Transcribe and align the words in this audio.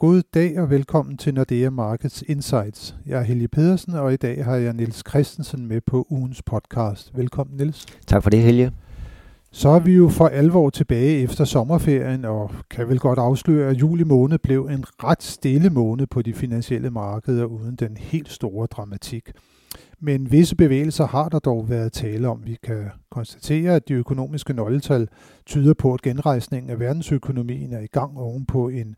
God 0.00 0.22
dag 0.34 0.60
og 0.60 0.70
velkommen 0.70 1.16
til 1.16 1.34
Nordea 1.34 1.70
Markets 1.70 2.24
Insights. 2.28 2.96
Jeg 3.06 3.18
er 3.18 3.22
Helge 3.22 3.48
Pedersen, 3.48 3.94
og 3.94 4.12
i 4.12 4.16
dag 4.16 4.44
har 4.44 4.56
jeg 4.56 4.72
Niels 4.72 5.02
Christensen 5.08 5.66
med 5.66 5.80
på 5.80 6.06
ugens 6.10 6.42
podcast. 6.42 7.16
Velkommen, 7.16 7.56
Niels. 7.56 7.86
Tak 8.06 8.22
for 8.22 8.30
det, 8.30 8.42
Helge. 8.42 8.72
Så 9.50 9.68
er 9.68 9.78
vi 9.78 9.92
jo 9.92 10.08
for 10.08 10.26
alvor 10.26 10.70
tilbage 10.70 11.22
efter 11.22 11.44
sommerferien, 11.44 12.24
og 12.24 12.50
kan 12.70 12.88
vel 12.88 12.98
godt 12.98 13.18
afsløre, 13.18 13.70
at 13.70 13.76
juli 13.80 14.04
måned 14.04 14.38
blev 14.38 14.66
en 14.66 14.84
ret 15.04 15.22
stille 15.22 15.70
måned 15.70 16.06
på 16.06 16.22
de 16.22 16.34
finansielle 16.34 16.90
markeder 16.90 17.44
uden 17.44 17.76
den 17.76 17.96
helt 17.96 18.28
store 18.28 18.66
dramatik. 18.66 19.30
Men 20.02 20.32
visse 20.32 20.56
bevægelser 20.56 21.06
har 21.06 21.28
der 21.28 21.38
dog 21.38 21.68
været 21.68 21.92
tale 21.92 22.28
om. 22.28 22.42
Vi 22.44 22.58
kan 22.62 22.84
konstatere, 23.10 23.74
at 23.74 23.88
de 23.88 23.94
økonomiske 23.94 24.52
nøgletal 24.52 25.08
tyder 25.46 25.74
på, 25.74 25.94
at 25.94 26.02
genrejsningen 26.02 26.70
af 26.70 26.80
verdensøkonomien 26.80 27.72
er 27.72 27.80
i 27.80 27.86
gang 27.86 28.18
ovenpå 28.18 28.68
en 28.68 28.96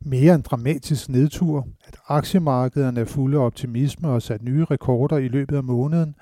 mere 0.00 0.34
end 0.34 0.42
dramatisk 0.42 1.08
nedtur, 1.08 1.68
at 1.84 1.96
aktiemarkederne 2.08 3.00
er 3.00 3.04
fulde 3.04 3.38
af 3.38 3.44
optimisme 3.44 4.08
og 4.08 4.14
har 4.14 4.18
sat 4.18 4.42
nye 4.42 4.64
rekorder 4.64 5.16
i 5.16 5.28
løbet 5.28 5.56
af 5.56 5.64
måneden, 5.64 6.14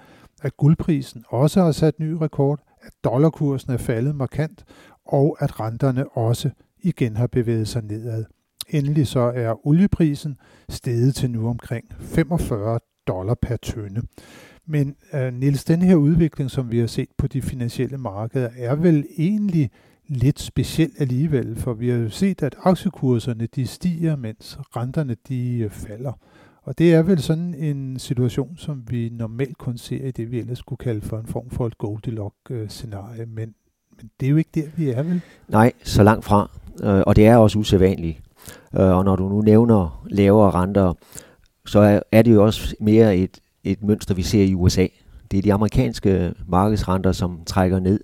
at 0.42 0.56
guldprisen 0.56 1.24
også 1.28 1.62
har 1.62 1.72
sat 1.72 2.00
ny 2.00 2.10
rekord, 2.12 2.60
at 2.82 2.92
dollarkursen 3.04 3.72
er 3.72 3.76
faldet 3.76 4.14
markant, 4.14 4.64
og 5.06 5.36
at 5.40 5.60
renterne 5.60 6.08
også 6.08 6.50
igen 6.82 7.16
har 7.16 7.26
bevæget 7.26 7.68
sig 7.68 7.82
nedad. 7.82 8.24
Endelig 8.68 9.06
så 9.06 9.32
er 9.34 9.66
olieprisen 9.66 10.36
steget 10.68 11.14
til 11.14 11.30
nu 11.30 11.48
omkring 11.48 11.84
45 12.00 12.78
dollar 13.08 13.34
per 13.34 13.56
tønde. 13.56 14.02
Men 14.66 14.96
uh, 15.14 15.34
Niels, 15.34 15.64
den 15.64 15.82
her 15.82 15.94
udvikling, 15.94 16.50
som 16.50 16.70
vi 16.70 16.78
har 16.78 16.86
set 16.86 17.08
på 17.18 17.26
de 17.26 17.42
finansielle 17.42 17.98
markeder, 17.98 18.48
er 18.56 18.74
vel 18.74 19.06
egentlig 19.18 19.70
lidt 20.08 20.40
speciel 20.40 20.90
alligevel, 20.98 21.56
for 21.56 21.72
vi 21.72 21.88
har 21.88 21.96
jo 21.96 22.08
set, 22.08 22.42
at 22.42 22.56
aktiekurserne 22.62 23.46
de 23.46 23.66
stiger, 23.66 24.16
mens 24.16 24.58
renterne 24.76 25.16
de 25.28 25.58
øh, 25.58 25.70
falder. 25.70 26.12
Og 26.62 26.78
det 26.78 26.94
er 26.94 27.02
vel 27.02 27.22
sådan 27.22 27.54
en 27.54 27.98
situation, 27.98 28.56
som 28.56 28.82
vi 28.88 29.08
normalt 29.12 29.58
kun 29.58 29.78
ser 29.78 30.06
i 30.06 30.10
det, 30.10 30.30
vi 30.30 30.38
ellers 30.38 30.58
skulle 30.58 30.78
kalde 30.78 31.00
for 31.00 31.18
en 31.18 31.26
form 31.26 31.50
for 31.50 31.66
et 31.66 31.78
Goldilocks-scenarie. 31.78 33.26
Men, 33.26 33.54
men 33.96 34.10
det 34.20 34.26
er 34.26 34.30
jo 34.30 34.36
ikke 34.36 34.50
der, 34.54 34.66
vi 34.76 34.90
er, 34.90 35.02
vel? 35.02 35.20
Nej, 35.48 35.72
så 35.82 36.02
langt 36.02 36.24
fra. 36.24 36.50
Øh, 36.82 37.02
og 37.06 37.16
det 37.16 37.26
er 37.26 37.36
også 37.36 37.58
usædvanligt. 37.58 38.20
Og 38.72 39.04
når 39.04 39.16
du 39.16 39.28
nu 39.28 39.40
nævner 39.40 40.06
lavere 40.10 40.50
renter, 40.50 40.92
så 41.66 42.02
er 42.12 42.22
det 42.22 42.34
jo 42.34 42.44
også 42.44 42.74
mere 42.80 43.16
et, 43.16 43.40
et 43.64 43.82
mønster, 43.82 44.14
vi 44.14 44.22
ser 44.22 44.44
i 44.44 44.54
USA. 44.54 44.86
Det 45.30 45.38
er 45.38 45.42
de 45.42 45.52
amerikanske 45.52 46.32
markedsrenter, 46.46 47.12
som 47.12 47.40
trækker 47.46 47.80
ned. 47.80 48.00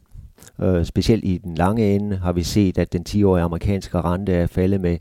Øh, 0.61 0.85
specielt 0.85 1.25
i 1.25 1.39
den 1.39 1.55
lange 1.55 1.95
ende 1.95 2.17
har 2.17 2.33
vi 2.33 2.43
set, 2.43 2.79
at 2.79 2.93
den 2.93 3.05
10-årige 3.09 3.45
amerikanske 3.45 4.01
rente 4.01 4.33
er 4.33 4.47
faldet 4.47 4.81
med 4.81 4.99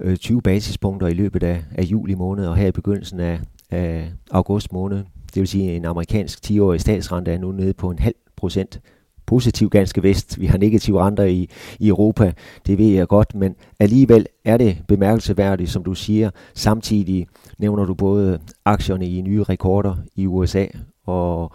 øh, 0.00 0.16
20 0.16 0.42
basispunkter 0.42 1.06
i 1.06 1.14
løbet 1.14 1.42
af, 1.42 1.64
af 1.74 1.82
juli 1.82 2.14
måned, 2.14 2.46
og 2.46 2.56
her 2.56 2.66
i 2.66 2.72
begyndelsen 2.72 3.20
af, 3.20 3.40
af 3.70 4.12
august 4.30 4.72
måned. 4.72 4.98
Det 5.34 5.40
vil 5.40 5.48
sige, 5.48 5.70
at 5.70 5.76
en 5.76 5.84
amerikansk 5.84 6.38
10-årig 6.46 6.80
statsrente 6.80 7.32
er 7.32 7.38
nu 7.38 7.52
nede 7.52 7.74
på 7.74 7.90
en 7.90 7.98
halv 7.98 8.14
procent 8.36 8.80
positiv 9.26 9.70
ganske 9.70 10.02
vest. 10.02 10.40
Vi 10.40 10.46
har 10.46 10.58
negative 10.58 11.00
renter 11.00 11.24
i, 11.24 11.48
i 11.78 11.88
Europa, 11.88 12.32
det 12.66 12.78
ved 12.78 12.86
jeg 12.86 13.08
godt, 13.08 13.34
men 13.34 13.54
alligevel 13.80 14.26
er 14.44 14.56
det 14.56 14.78
bemærkelsesværdigt, 14.88 15.70
som 15.70 15.84
du 15.84 15.94
siger. 15.94 16.30
Samtidig 16.54 17.26
nævner 17.62 17.84
du 17.84 17.94
både 17.94 18.38
aktierne 18.64 19.08
i 19.08 19.20
nye 19.20 19.42
rekorder 19.42 19.96
i 20.16 20.26
USA, 20.26 20.66
og, 21.06 21.52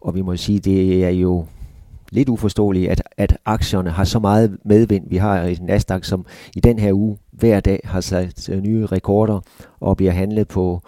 og 0.00 0.14
vi 0.14 0.22
må 0.22 0.36
sige, 0.36 0.58
det 0.58 1.04
er 1.04 1.10
jo 1.10 1.46
lidt 2.10 2.28
uforståeligt, 2.28 2.90
at, 2.90 3.02
at 3.16 3.38
aktierne 3.44 3.90
har 3.90 4.04
så 4.04 4.18
meget 4.18 4.58
medvind. 4.64 5.04
Vi 5.10 5.16
har 5.16 5.40
et 5.40 5.62
Nasdaq, 5.62 6.04
som 6.04 6.26
i 6.56 6.60
den 6.60 6.78
her 6.78 6.92
uge 6.92 7.18
hver 7.30 7.60
dag 7.60 7.80
har 7.84 8.00
sat 8.00 8.48
øh, 8.48 8.62
nye 8.62 8.86
rekorder 8.86 9.40
og 9.80 9.96
bliver 9.96 10.12
handlet 10.12 10.48
på, 10.48 10.82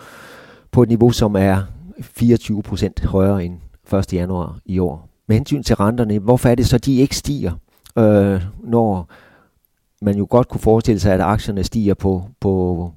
på 0.72 0.82
et 0.82 0.88
niveau, 0.88 1.10
som 1.10 1.34
er 1.34 1.62
24 2.00 2.62
procent 2.62 3.04
højere 3.04 3.44
end 3.44 3.58
1. 3.94 4.12
januar 4.12 4.58
i 4.66 4.78
år. 4.78 5.08
Med 5.28 5.36
hensyn 5.36 5.62
til 5.62 5.76
renterne, 5.76 6.18
hvorfor 6.18 6.48
er 6.48 6.54
det 6.54 6.66
så, 6.66 6.78
de 6.78 6.96
ikke 6.96 7.16
stiger, 7.16 7.52
øh, 7.98 8.42
når 8.64 9.10
man 10.02 10.18
jo 10.18 10.26
godt 10.30 10.48
kunne 10.48 10.60
forestille 10.60 11.00
sig, 11.00 11.14
at 11.14 11.20
aktierne 11.20 11.64
stiger 11.64 11.94
på, 11.94 12.24
på 12.40 12.92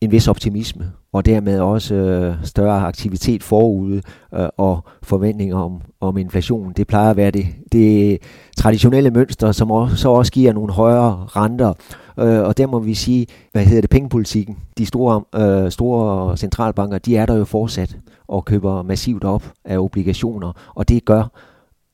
en 0.00 0.12
vis 0.12 0.28
optimisme, 0.28 0.92
og 1.12 1.26
dermed 1.26 1.60
også 1.60 1.94
øh, 1.94 2.34
større 2.44 2.80
aktivitet 2.80 3.42
forude 3.42 4.02
øh, 4.34 4.48
og 4.56 4.84
forventninger 5.02 5.56
om, 5.56 5.80
om 6.00 6.18
inflation. 6.18 6.72
Det 6.72 6.86
plejer 6.86 7.10
at 7.10 7.16
være 7.16 7.30
det, 7.30 7.46
det 7.72 8.18
traditionelle 8.56 9.10
mønster, 9.10 9.52
som 9.52 9.70
også, 9.70 9.96
så 9.96 10.08
også 10.08 10.32
giver 10.32 10.52
nogle 10.52 10.72
højere 10.72 11.26
renter. 11.26 11.72
Øh, 12.18 12.40
og 12.40 12.58
der 12.58 12.66
må 12.66 12.78
vi 12.78 12.94
sige, 12.94 13.26
hvad 13.52 13.64
hedder 13.64 13.80
det, 13.80 13.90
pengepolitikken. 13.90 14.58
De 14.78 14.86
store, 14.86 15.22
øh, 15.34 15.70
store 15.70 16.36
centralbanker, 16.36 16.98
de 16.98 17.16
er 17.16 17.26
der 17.26 17.34
jo 17.34 17.44
fortsat 17.44 17.96
og 18.28 18.44
køber 18.44 18.82
massivt 18.82 19.24
op 19.24 19.52
af 19.64 19.78
obligationer, 19.78 20.52
og 20.74 20.88
det 20.88 21.04
gør, 21.04 21.30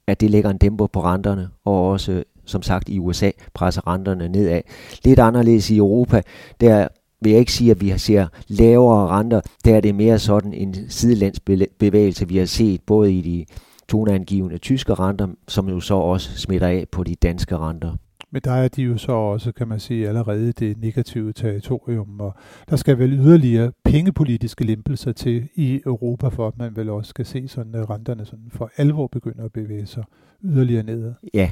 at 0.07 0.21
det 0.21 0.31
lægger 0.31 0.51
en 0.51 0.59
dæmper 0.59 0.87
på 0.87 1.01
renterne, 1.05 1.49
og 1.65 1.89
også 1.89 2.23
som 2.45 2.63
sagt 2.63 2.89
i 2.89 2.99
USA 2.99 3.31
presser 3.55 3.87
renterne 3.87 4.29
nedad. 4.29 4.61
Lidt 5.05 5.19
anderledes 5.19 5.71
i 5.71 5.77
Europa, 5.77 6.23
der 6.61 6.89
vil 7.21 7.31
jeg 7.31 7.41
ikke 7.41 7.53
sige, 7.53 7.71
at 7.71 7.81
vi 7.81 7.99
ser 7.99 8.27
lavere 8.49 9.09
renter. 9.09 9.41
Der 9.65 9.77
er 9.77 9.81
det 9.81 9.95
mere 9.95 10.19
sådan 10.19 10.53
en 10.53 10.75
sidelandsbevægelse, 10.89 12.29
vi 12.29 12.37
har 12.37 12.47
set 12.47 12.81
både 12.87 13.13
i 13.13 13.21
de 13.21 13.45
toneangivende 13.89 14.59
tyske 14.59 14.95
renter, 14.95 15.29
som 15.49 15.69
jo 15.69 15.81
så 15.81 15.95
også 15.95 16.39
smitter 16.39 16.67
af 16.67 16.85
på 16.93 17.05
de 17.05 17.15
danske 17.15 17.57
renter. 17.57 17.97
Men 18.31 18.43
der 18.45 18.53
er 18.53 18.69
de 18.69 18.83
jo 18.83 18.99
så 18.99 19.13
også, 19.13 19.53
kan 19.53 19.69
man 19.69 19.81
sige, 19.81 20.09
allerede 20.09 20.53
det 20.53 20.79
negative 20.79 21.33
territorium, 21.33 22.21
og 22.21 22.35
der 22.71 22.77
skal 22.77 22.99
vel 22.99 23.13
yderligere 23.13 23.73
pengepolitiske 23.85 24.65
lempelser 24.65 25.13
til 25.13 25.49
i 25.55 25.81
Europa, 25.87 26.29
for 26.29 26.49
at 26.49 26.59
man 26.59 26.77
vel 26.77 26.91
også 26.91 27.09
skal 27.09 27.27
se 27.27 27.49
sådan, 27.49 27.75
at 27.75 27.91
renterne 27.91 28.25
sådan 28.25 28.51
for 28.51 28.71
alvor 28.77 29.07
begynder 29.07 29.45
at 29.45 29.53
bevæge 29.53 29.87
sig 29.87 30.05
yderligere 30.45 30.83
nedad. 30.83 31.13
Ja, 31.35 31.51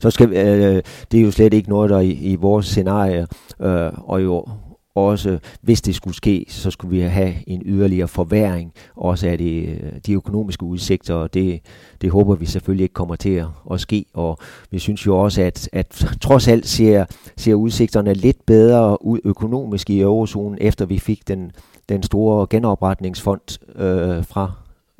så 0.00 0.10
skal 0.10 0.28
øh, 0.28 0.82
det 1.12 1.20
er 1.20 1.24
jo 1.24 1.30
slet 1.30 1.54
ikke 1.54 1.68
noget, 1.68 1.90
der 1.90 1.98
i, 1.98 2.10
i 2.10 2.34
vores 2.34 2.66
scenarie, 2.66 3.26
øh, 3.60 3.92
og 3.96 4.22
jo 4.22 4.46
også, 4.94 5.38
hvis 5.60 5.82
det 5.82 5.94
skulle 5.94 6.16
ske, 6.16 6.46
så 6.48 6.70
skulle 6.70 6.96
vi 6.96 7.02
have 7.02 7.34
en 7.46 7.62
yderligere 7.66 8.08
forværing, 8.08 8.72
også 8.96 9.28
af 9.28 9.38
det, 9.38 9.68
øh, 9.68 9.92
de 10.06 10.12
økonomiske 10.12 10.62
udsigter, 10.62 11.14
og 11.14 11.34
det, 11.34 11.60
det 12.00 12.10
håber 12.10 12.34
vi 12.34 12.46
selvfølgelig 12.46 12.82
ikke 12.82 12.92
kommer 12.92 13.16
til 13.16 13.30
at, 13.30 13.46
at 13.70 13.80
ske. 13.80 14.04
Og 14.14 14.38
vi 14.70 14.78
synes 14.78 15.06
jo 15.06 15.18
også, 15.18 15.42
at, 15.42 15.68
at 15.72 16.06
trods 16.20 16.48
alt 16.48 16.66
ser, 16.66 17.04
ser 17.36 17.54
udsigterne 17.54 18.14
lidt 18.14 18.46
bedre 18.46 19.04
ud 19.04 19.18
økonomisk 19.24 19.90
i 19.90 20.00
eurozonen, 20.00 20.58
efter 20.60 20.86
vi 20.86 20.98
fik 20.98 21.28
den, 21.28 21.52
den 21.88 22.02
store 22.02 22.46
genopretningsfond 22.50 23.58
øh, 23.76 24.24
fra 24.24 24.52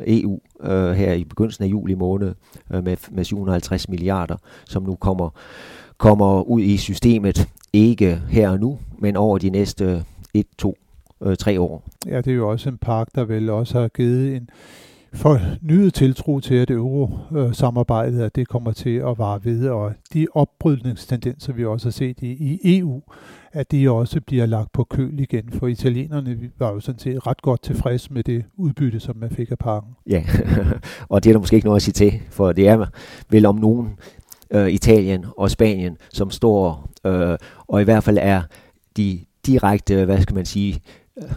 EU 0.06 0.40
øh, 0.62 0.92
her 0.92 1.12
i 1.12 1.24
begyndelsen 1.24 1.64
af 1.64 1.68
juli 1.68 1.94
måned 1.94 2.34
øh, 2.74 2.84
med, 2.84 2.96
med 3.10 3.24
750 3.24 3.88
milliarder, 3.88 4.36
som 4.64 4.82
nu 4.82 4.94
kommer, 4.94 5.30
kommer 5.98 6.42
ud 6.42 6.60
i 6.60 6.76
systemet. 6.76 7.48
Ikke 7.72 8.20
her 8.28 8.50
og 8.50 8.60
nu, 8.60 8.78
men 9.04 9.16
over 9.16 9.38
de 9.38 9.50
næste 9.50 10.04
1, 10.34 10.46
2, 10.58 10.76
3 11.38 11.60
år. 11.60 11.84
Ja, 12.06 12.16
det 12.16 12.26
er 12.26 12.34
jo 12.34 12.50
også 12.50 12.68
en 12.68 12.78
park, 12.78 13.08
der 13.14 13.24
vel 13.24 13.50
også 13.50 13.80
har 13.80 13.88
givet 13.88 14.36
en 14.36 14.48
fornyet 15.12 15.94
tiltro 15.94 16.40
til, 16.40 16.54
at 16.54 16.70
euro-samarbejdet 16.70 18.22
at 18.22 18.36
det 18.36 18.48
kommer 18.48 18.72
til 18.72 18.96
at 18.96 19.18
vare 19.18 19.40
ved, 19.44 19.68
og 19.68 19.92
de 20.12 20.26
opbrydningstendenser, 20.34 21.52
vi 21.52 21.64
også 21.64 21.86
har 21.86 21.92
set 21.92 22.18
i, 22.22 22.30
i 22.30 22.78
EU, 22.78 23.02
at 23.52 23.72
de 23.72 23.90
også 23.90 24.20
bliver 24.20 24.46
lagt 24.46 24.72
på 24.72 24.84
køl 24.84 25.20
igen, 25.20 25.50
for 25.52 25.66
italienerne 25.66 26.38
var 26.58 26.72
jo 26.72 26.80
sådan 26.80 26.98
set 26.98 27.26
ret 27.26 27.42
godt 27.42 27.62
tilfreds 27.62 28.10
med 28.10 28.22
det 28.22 28.44
udbytte, 28.56 29.00
som 29.00 29.16
man 29.16 29.30
fik 29.30 29.50
af 29.50 29.58
parken. 29.58 29.90
Ja, 30.06 30.24
og 31.08 31.24
det 31.24 31.30
er 31.30 31.34
der 31.34 31.40
måske 31.40 31.56
ikke 31.56 31.66
noget 31.66 31.78
at 31.78 31.82
sige 31.82 31.92
til, 31.92 32.20
for 32.30 32.52
det 32.52 32.68
er 32.68 32.86
vel 33.30 33.46
om 33.46 33.56
nogen 33.56 33.88
øh, 34.50 34.68
Italien 34.68 35.24
og 35.36 35.50
Spanien, 35.50 35.96
som 36.12 36.30
står, 36.30 36.88
øh, 37.06 37.38
og 37.66 37.80
i 37.80 37.84
hvert 37.84 38.04
fald 38.04 38.18
er 38.20 38.42
de 38.96 39.20
direkte, 39.46 40.04
hvad 40.04 40.22
skal 40.22 40.34
man 40.34 40.46
sige, 40.46 40.80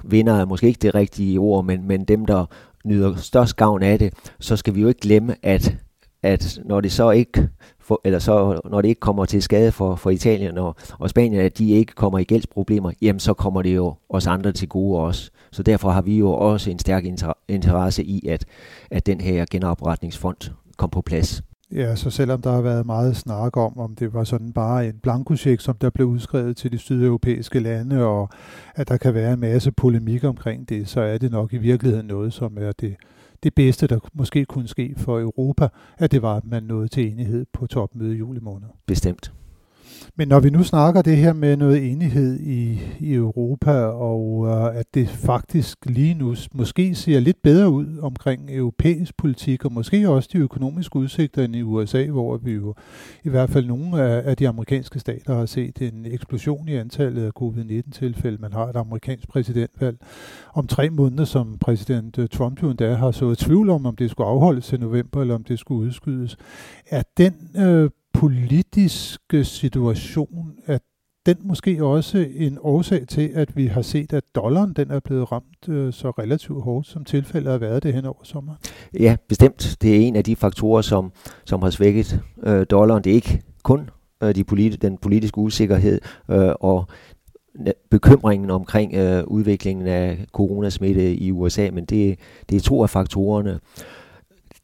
vinder 0.03 0.33
er 0.33 0.45
måske 0.45 0.67
ikke 0.67 0.79
det 0.81 0.95
rigtige 0.95 1.39
ord, 1.39 1.65
men, 1.65 1.87
men 1.87 2.05
dem, 2.05 2.25
der 2.25 2.45
nyder 2.85 3.15
størst 3.15 3.55
gavn 3.55 3.83
af 3.83 3.99
det, 3.99 4.13
så 4.39 4.55
skal 4.55 4.75
vi 4.75 4.81
jo 4.81 4.87
ikke 4.87 4.99
glemme, 4.99 5.35
at, 5.43 5.75
at 6.23 6.59
når 6.65 6.81
det 6.81 6.91
så 6.91 7.11
ikke 7.11 7.49
for, 7.79 8.01
eller 8.03 8.19
så 8.19 8.61
når 8.69 8.81
det 8.81 8.89
ikke 8.89 8.99
kommer 8.99 9.25
til 9.25 9.41
skade 9.41 9.71
for, 9.71 9.95
for 9.95 10.09
Italien 10.09 10.57
og, 10.57 10.75
og 10.99 11.09
Spanien, 11.09 11.41
at 11.41 11.57
de 11.57 11.71
ikke 11.71 11.93
kommer 11.93 12.19
i 12.19 12.23
gældsproblemer, 12.23 12.91
jamen 13.01 13.19
så 13.19 13.33
kommer 13.33 13.61
det 13.61 13.75
jo 13.75 13.95
os 14.09 14.27
andre 14.27 14.51
til 14.51 14.69
gode 14.69 14.99
også. 14.99 15.31
Så 15.51 15.63
derfor 15.63 15.89
har 15.89 16.01
vi 16.01 16.17
jo 16.17 16.31
også 16.31 16.71
en 16.71 16.79
stærk 16.79 17.05
interesse 17.47 18.03
i, 18.03 18.27
at, 18.27 18.45
at 18.91 19.05
den 19.05 19.21
her 19.21 19.45
genopretningsfond 19.51 20.51
kom 20.77 20.89
på 20.89 21.01
plads. 21.01 21.43
Ja, 21.71 21.95
så 21.95 22.09
selvom 22.09 22.41
der 22.41 22.51
har 22.51 22.61
været 22.61 22.85
meget 22.85 23.15
snak 23.15 23.57
om, 23.57 23.77
om 23.79 23.95
det 23.95 24.13
var 24.13 24.23
sådan 24.23 24.53
bare 24.53 24.87
en 24.87 24.99
blankosjek, 24.99 25.59
som 25.59 25.75
der 25.77 25.89
blev 25.89 26.07
udskrevet 26.07 26.57
til 26.57 26.71
de 26.71 26.77
sydeuropæiske 26.77 27.59
lande, 27.59 28.05
og 28.05 28.29
at 28.75 28.87
der 28.87 28.97
kan 28.97 29.13
være 29.13 29.33
en 29.33 29.39
masse 29.39 29.71
polemik 29.71 30.23
omkring 30.23 30.69
det, 30.69 30.87
så 30.87 31.01
er 31.01 31.17
det 31.17 31.31
nok 31.31 31.53
i 31.53 31.57
virkeligheden 31.57 32.07
noget, 32.07 32.33
som 32.33 32.57
er 32.57 32.71
det, 32.71 32.95
det 33.43 33.55
bedste, 33.55 33.87
der 33.87 33.99
måske 34.13 34.45
kunne 34.45 34.67
ske 34.67 34.93
for 34.97 35.19
Europa, 35.19 35.67
at 35.97 36.11
det 36.11 36.21
var, 36.21 36.35
at 36.35 36.45
man 36.45 36.63
nåede 36.63 36.87
til 36.87 37.11
enighed 37.11 37.45
på 37.53 37.67
topmødet 37.67 38.13
i 38.13 38.17
juli 38.17 38.39
måned. 38.39 38.67
Bestemt. 38.85 39.31
Men 40.15 40.27
når 40.27 40.39
vi 40.39 40.49
nu 40.49 40.63
snakker 40.63 41.01
det 41.01 41.17
her 41.17 41.33
med 41.33 41.57
noget 41.57 41.91
enighed 41.91 42.39
i, 42.39 42.79
i 42.99 43.13
Europa, 43.13 43.71
og 43.81 44.47
øh, 44.47 44.79
at 44.79 44.85
det 44.93 45.09
faktisk 45.09 45.77
lige 45.85 46.13
nu 46.13 46.35
måske 46.53 46.95
ser 46.95 47.19
lidt 47.19 47.41
bedre 47.43 47.69
ud 47.69 47.97
omkring 48.01 48.55
europæisk 48.55 49.17
politik, 49.17 49.65
og 49.65 49.73
måske 49.73 50.09
også 50.09 50.29
de 50.33 50.37
økonomiske 50.37 50.95
udsigter 50.95 51.43
end 51.43 51.55
i 51.55 51.61
USA, 51.61 52.05
hvor 52.05 52.37
vi 52.37 52.51
jo 52.51 52.75
i 53.23 53.29
hvert 53.29 53.49
fald 53.49 53.65
nogle 53.65 54.01
af, 54.03 54.29
af 54.29 54.37
de 54.37 54.47
amerikanske 54.47 54.99
stater 54.99 55.35
har 55.35 55.45
set 55.45 55.81
en 55.81 56.05
eksplosion 56.05 56.67
i 56.67 56.75
antallet 56.75 57.25
af 57.25 57.31
covid-19-tilfælde. 57.31 58.37
Man 58.41 58.53
har 58.53 58.65
et 58.65 58.75
amerikansk 58.75 59.27
præsidentvalg 59.27 59.97
om 60.53 60.67
tre 60.67 60.89
måneder, 60.89 61.25
som 61.25 61.57
præsident 61.61 62.19
øh, 62.19 62.27
Trump 62.27 62.63
jo 62.63 62.69
endda 62.69 62.93
har 62.93 63.11
sået 63.11 63.37
tvivl 63.37 63.69
om, 63.69 63.85
om 63.85 63.95
det 63.95 64.11
skulle 64.11 64.27
afholdes 64.27 64.67
til 64.67 64.79
november, 64.79 65.21
eller 65.21 65.35
om 65.35 65.43
det 65.43 65.59
skulle 65.59 65.87
udskydes. 65.87 66.37
Er 66.89 67.03
den 67.17 67.33
øh, 67.57 67.89
politiske 68.19 69.43
situation, 69.43 70.53
at 70.65 70.81
den 71.25 71.35
måske 71.41 71.83
også 71.83 72.27
en 72.35 72.57
årsag 72.61 73.07
til, 73.07 73.31
at 73.33 73.57
vi 73.57 73.65
har 73.65 73.81
set, 73.81 74.13
at 74.13 74.23
dollaren 74.35 74.73
den 74.73 74.91
er 74.91 74.99
blevet 74.99 75.31
ramt 75.31 75.69
øh, 75.69 75.93
så 75.93 76.09
relativt 76.09 76.63
hårdt, 76.63 76.87
som 76.87 77.05
tilfældet 77.05 77.51
har 77.51 77.57
været 77.57 77.83
det 77.83 77.93
hen 77.93 78.05
over 78.05 78.23
sommeren? 78.23 78.57
Ja, 78.99 79.15
bestemt. 79.29 79.77
Det 79.81 79.95
er 79.95 79.99
en 79.99 80.15
af 80.15 80.23
de 80.23 80.35
faktorer, 80.35 80.81
som, 80.81 81.11
som 81.45 81.61
har 81.61 81.69
svækket 81.69 82.21
øh, 82.43 82.65
dollaren. 82.69 83.03
Det 83.03 83.09
er 83.09 83.15
ikke 83.15 83.41
kun 83.63 83.89
øh, 84.23 84.35
de 84.35 84.43
politi- 84.43 84.77
den 84.77 84.97
politiske 84.97 85.37
usikkerhed 85.37 86.01
øh, 86.31 86.51
og 86.59 86.85
bekymringen 87.91 88.49
omkring 88.49 88.93
øh, 88.93 89.23
udviklingen 89.23 89.87
af 89.87 90.25
coronasmitte 90.31 91.15
i 91.15 91.31
USA, 91.31 91.69
men 91.73 91.85
det, 91.85 92.19
det 92.49 92.55
er 92.55 92.61
to 92.61 92.83
af 92.83 92.89
faktorerne. 92.89 93.59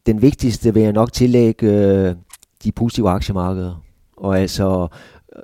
Den 0.05 0.21
vigtigste 0.21 0.73
vil 0.73 0.83
jeg 0.83 0.93
nok 0.93 1.13
tillægge 1.13 1.67
øh, 1.67 2.15
de 2.63 2.71
positive 2.71 3.09
aktiemarkeder, 3.09 3.83
og 4.17 4.39
altså 4.39 4.87
øh, 5.35 5.41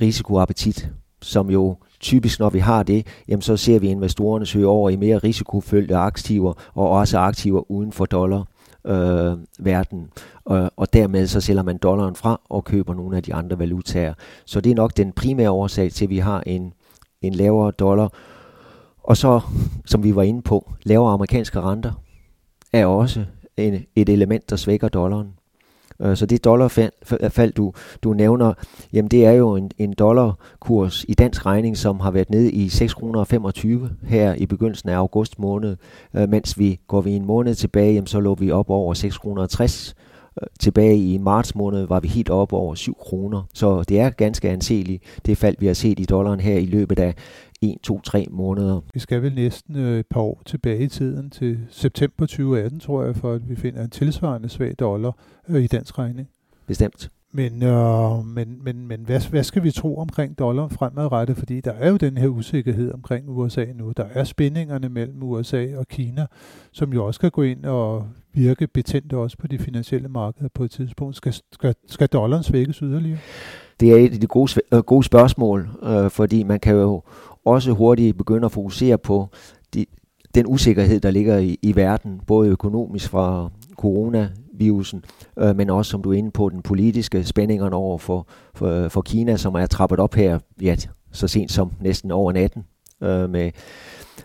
risikoappetit, 0.00 0.90
som 1.22 1.50
jo 1.50 1.76
typisk, 2.00 2.40
når 2.40 2.50
vi 2.50 2.58
har 2.58 2.82
det, 2.82 3.06
jamen 3.28 3.42
så 3.42 3.56
ser 3.56 3.78
vi 3.78 3.88
investorerne 3.88 4.46
søge 4.46 4.66
over 4.66 4.90
i 4.90 4.96
mere 4.96 5.18
risikofyldte 5.18 5.96
aktiver, 5.96 6.52
og 6.74 6.90
også 6.90 7.18
aktiver 7.18 7.70
uden 7.70 7.92
for 7.92 8.06
dollar 8.06 8.44
øh, 8.86 9.38
verden, 9.58 10.10
og, 10.44 10.70
og 10.76 10.92
dermed 10.92 11.26
så 11.26 11.40
sælger 11.40 11.62
man 11.62 11.78
dollaren 11.78 12.14
fra 12.14 12.40
og 12.48 12.64
køber 12.64 12.94
nogle 12.94 13.16
af 13.16 13.22
de 13.22 13.34
andre 13.34 13.58
valutaer. 13.58 14.14
Så 14.44 14.60
det 14.60 14.70
er 14.70 14.74
nok 14.74 14.96
den 14.96 15.12
primære 15.12 15.50
årsag 15.50 15.92
til, 15.92 16.04
at 16.04 16.10
vi 16.10 16.18
har 16.18 16.40
en, 16.40 16.72
en 17.22 17.34
lavere 17.34 17.70
dollar. 17.70 18.12
Og 19.02 19.16
så, 19.16 19.40
som 19.86 20.02
vi 20.02 20.14
var 20.14 20.22
inde 20.22 20.42
på, 20.42 20.72
lavere 20.82 21.12
amerikanske 21.12 21.60
renter 21.60 21.92
er 22.72 22.86
også 22.86 23.24
en, 23.56 23.84
et 23.96 24.08
element, 24.08 24.50
der 24.50 24.56
svækker 24.56 24.88
dollaren. 24.88 25.34
Øh, 26.02 26.16
så 26.16 26.26
det 26.26 26.44
dollarfald, 26.44 27.52
du, 27.52 27.72
du 28.02 28.12
nævner, 28.12 28.52
jamen 28.92 29.08
det 29.08 29.26
er 29.26 29.32
jo 29.32 29.54
en, 29.54 29.70
en 29.78 29.92
dollarkurs 29.92 31.04
i 31.08 31.14
dansk 31.14 31.46
regning, 31.46 31.76
som 31.76 32.00
har 32.00 32.10
været 32.10 32.30
nede 32.30 32.50
i 32.52 32.68
6 32.68 32.94
kroner 32.94 33.24
25 33.24 33.90
her 34.06 34.34
i 34.34 34.46
begyndelsen 34.46 34.88
af 34.88 34.96
august 34.96 35.38
måned, 35.38 35.76
øh, 36.14 36.28
mens 36.28 36.58
vi 36.58 36.80
går 36.88 37.00
vi 37.00 37.12
en 37.12 37.26
måned 37.26 37.54
tilbage, 37.54 37.94
jamen 37.94 38.06
så 38.06 38.20
lå 38.20 38.34
vi 38.34 38.50
op 38.50 38.70
over 38.70 38.94
6 38.94 39.18
kroner 39.18 39.46
60 39.46 39.94
øh, 40.42 40.48
tilbage 40.60 40.96
i 40.96 41.18
marts 41.18 41.54
måned 41.54 41.86
var 41.86 42.00
vi 42.00 42.08
helt 42.08 42.30
op 42.30 42.52
over 42.52 42.74
7 42.74 42.96
kroner. 43.00 43.42
Så 43.54 43.82
det 43.82 44.00
er 44.00 44.10
ganske 44.10 44.48
anseeligt, 44.48 45.02
det 45.26 45.38
fald, 45.38 45.56
vi 45.58 45.66
har 45.66 45.74
set 45.74 46.00
i 46.00 46.04
dollaren 46.04 46.40
her 46.40 46.58
i 46.58 46.66
løbet 46.66 46.98
af 46.98 47.14
1, 47.62 47.76
2, 47.82 48.00
3 48.00 48.26
måneder. 48.30 48.80
Vi 48.94 49.00
skal 49.00 49.22
vel 49.22 49.34
næsten 49.34 49.76
et 49.76 50.06
par 50.06 50.20
år 50.20 50.42
tilbage 50.46 50.82
i 50.82 50.88
tiden 50.88 51.30
til 51.30 51.58
september 51.70 52.26
2018, 52.26 52.80
tror 52.80 53.04
jeg, 53.04 53.16
for 53.16 53.32
at 53.32 53.48
vi 53.48 53.56
finder 53.56 53.84
en 53.84 53.90
tilsvarende 53.90 54.48
svag 54.48 54.74
dollar 54.78 55.12
øh, 55.48 55.62
i 55.62 55.66
dansk 55.66 55.98
regning. 55.98 56.28
Bestemt. 56.66 57.10
Men, 57.32 57.62
øh, 57.62 58.26
men, 58.26 58.64
men, 58.64 58.88
men 58.88 59.00
hvad, 59.00 59.30
hvad 59.30 59.44
skal 59.44 59.62
vi 59.62 59.70
tro 59.70 59.98
omkring 59.98 60.38
dollar 60.38 60.68
fremadrettet? 60.68 61.36
Fordi 61.36 61.60
der 61.60 61.72
er 61.72 61.90
jo 61.90 61.96
den 61.96 62.16
her 62.16 62.28
usikkerhed 62.28 62.92
omkring 62.92 63.28
USA 63.28 63.64
nu. 63.74 63.92
Der 63.96 64.04
er 64.04 64.24
spændingerne 64.24 64.88
mellem 64.88 65.22
USA 65.22 65.66
og 65.76 65.88
Kina, 65.88 66.26
som 66.72 66.92
jo 66.92 67.06
også 67.06 67.18
skal 67.18 67.30
gå 67.30 67.42
ind 67.42 67.64
og 67.64 68.06
virke 68.32 68.66
betændt 68.66 69.12
også 69.12 69.36
på 69.38 69.46
de 69.46 69.58
finansielle 69.58 70.08
markeder 70.08 70.48
på 70.54 70.64
et 70.64 70.70
tidspunkt. 70.70 71.16
Skal, 71.16 71.34
skal, 71.52 71.74
skal 71.86 72.08
dollaren 72.08 72.42
svækkes 72.42 72.76
yderligere? 72.76 73.18
Det 73.80 73.92
er 73.92 73.96
et 73.96 74.12
af 74.12 74.20
de 74.20 74.26
gode, 74.26 74.60
øh, 74.72 74.78
gode 74.78 75.04
spørgsmål, 75.04 75.68
øh, 75.82 76.10
fordi 76.10 76.42
man 76.42 76.60
kan 76.60 76.74
jo 76.76 77.02
også 77.44 77.72
hurtigt 77.72 78.18
begynde 78.18 78.44
at 78.44 78.52
fokusere 78.52 78.98
på 78.98 79.28
de, 79.74 79.86
den 80.34 80.46
usikkerhed, 80.46 81.00
der 81.00 81.10
ligger 81.10 81.38
i, 81.38 81.58
i 81.62 81.76
verden, 81.76 82.20
både 82.26 82.48
økonomisk 82.48 83.10
fra 83.10 83.50
coronavirusen, 83.76 85.04
øh, 85.38 85.56
men 85.56 85.70
også, 85.70 85.90
som 85.90 86.02
du 86.02 86.12
er 86.12 86.18
inde 86.18 86.30
på, 86.30 86.48
den 86.48 86.62
politiske 86.62 87.24
spændingerne 87.24 87.76
over 87.76 87.98
for, 87.98 88.26
for, 88.54 88.88
for 88.88 89.02
Kina, 89.02 89.36
som 89.36 89.54
er 89.54 89.66
trappet 89.66 90.00
op 90.00 90.14
her 90.14 90.38
ja, 90.62 90.76
så 91.12 91.28
sent 91.28 91.52
som 91.52 91.72
næsten 91.80 92.10
over 92.10 92.32
natten 92.32 92.64
øh, 93.02 93.30
med, 93.30 93.50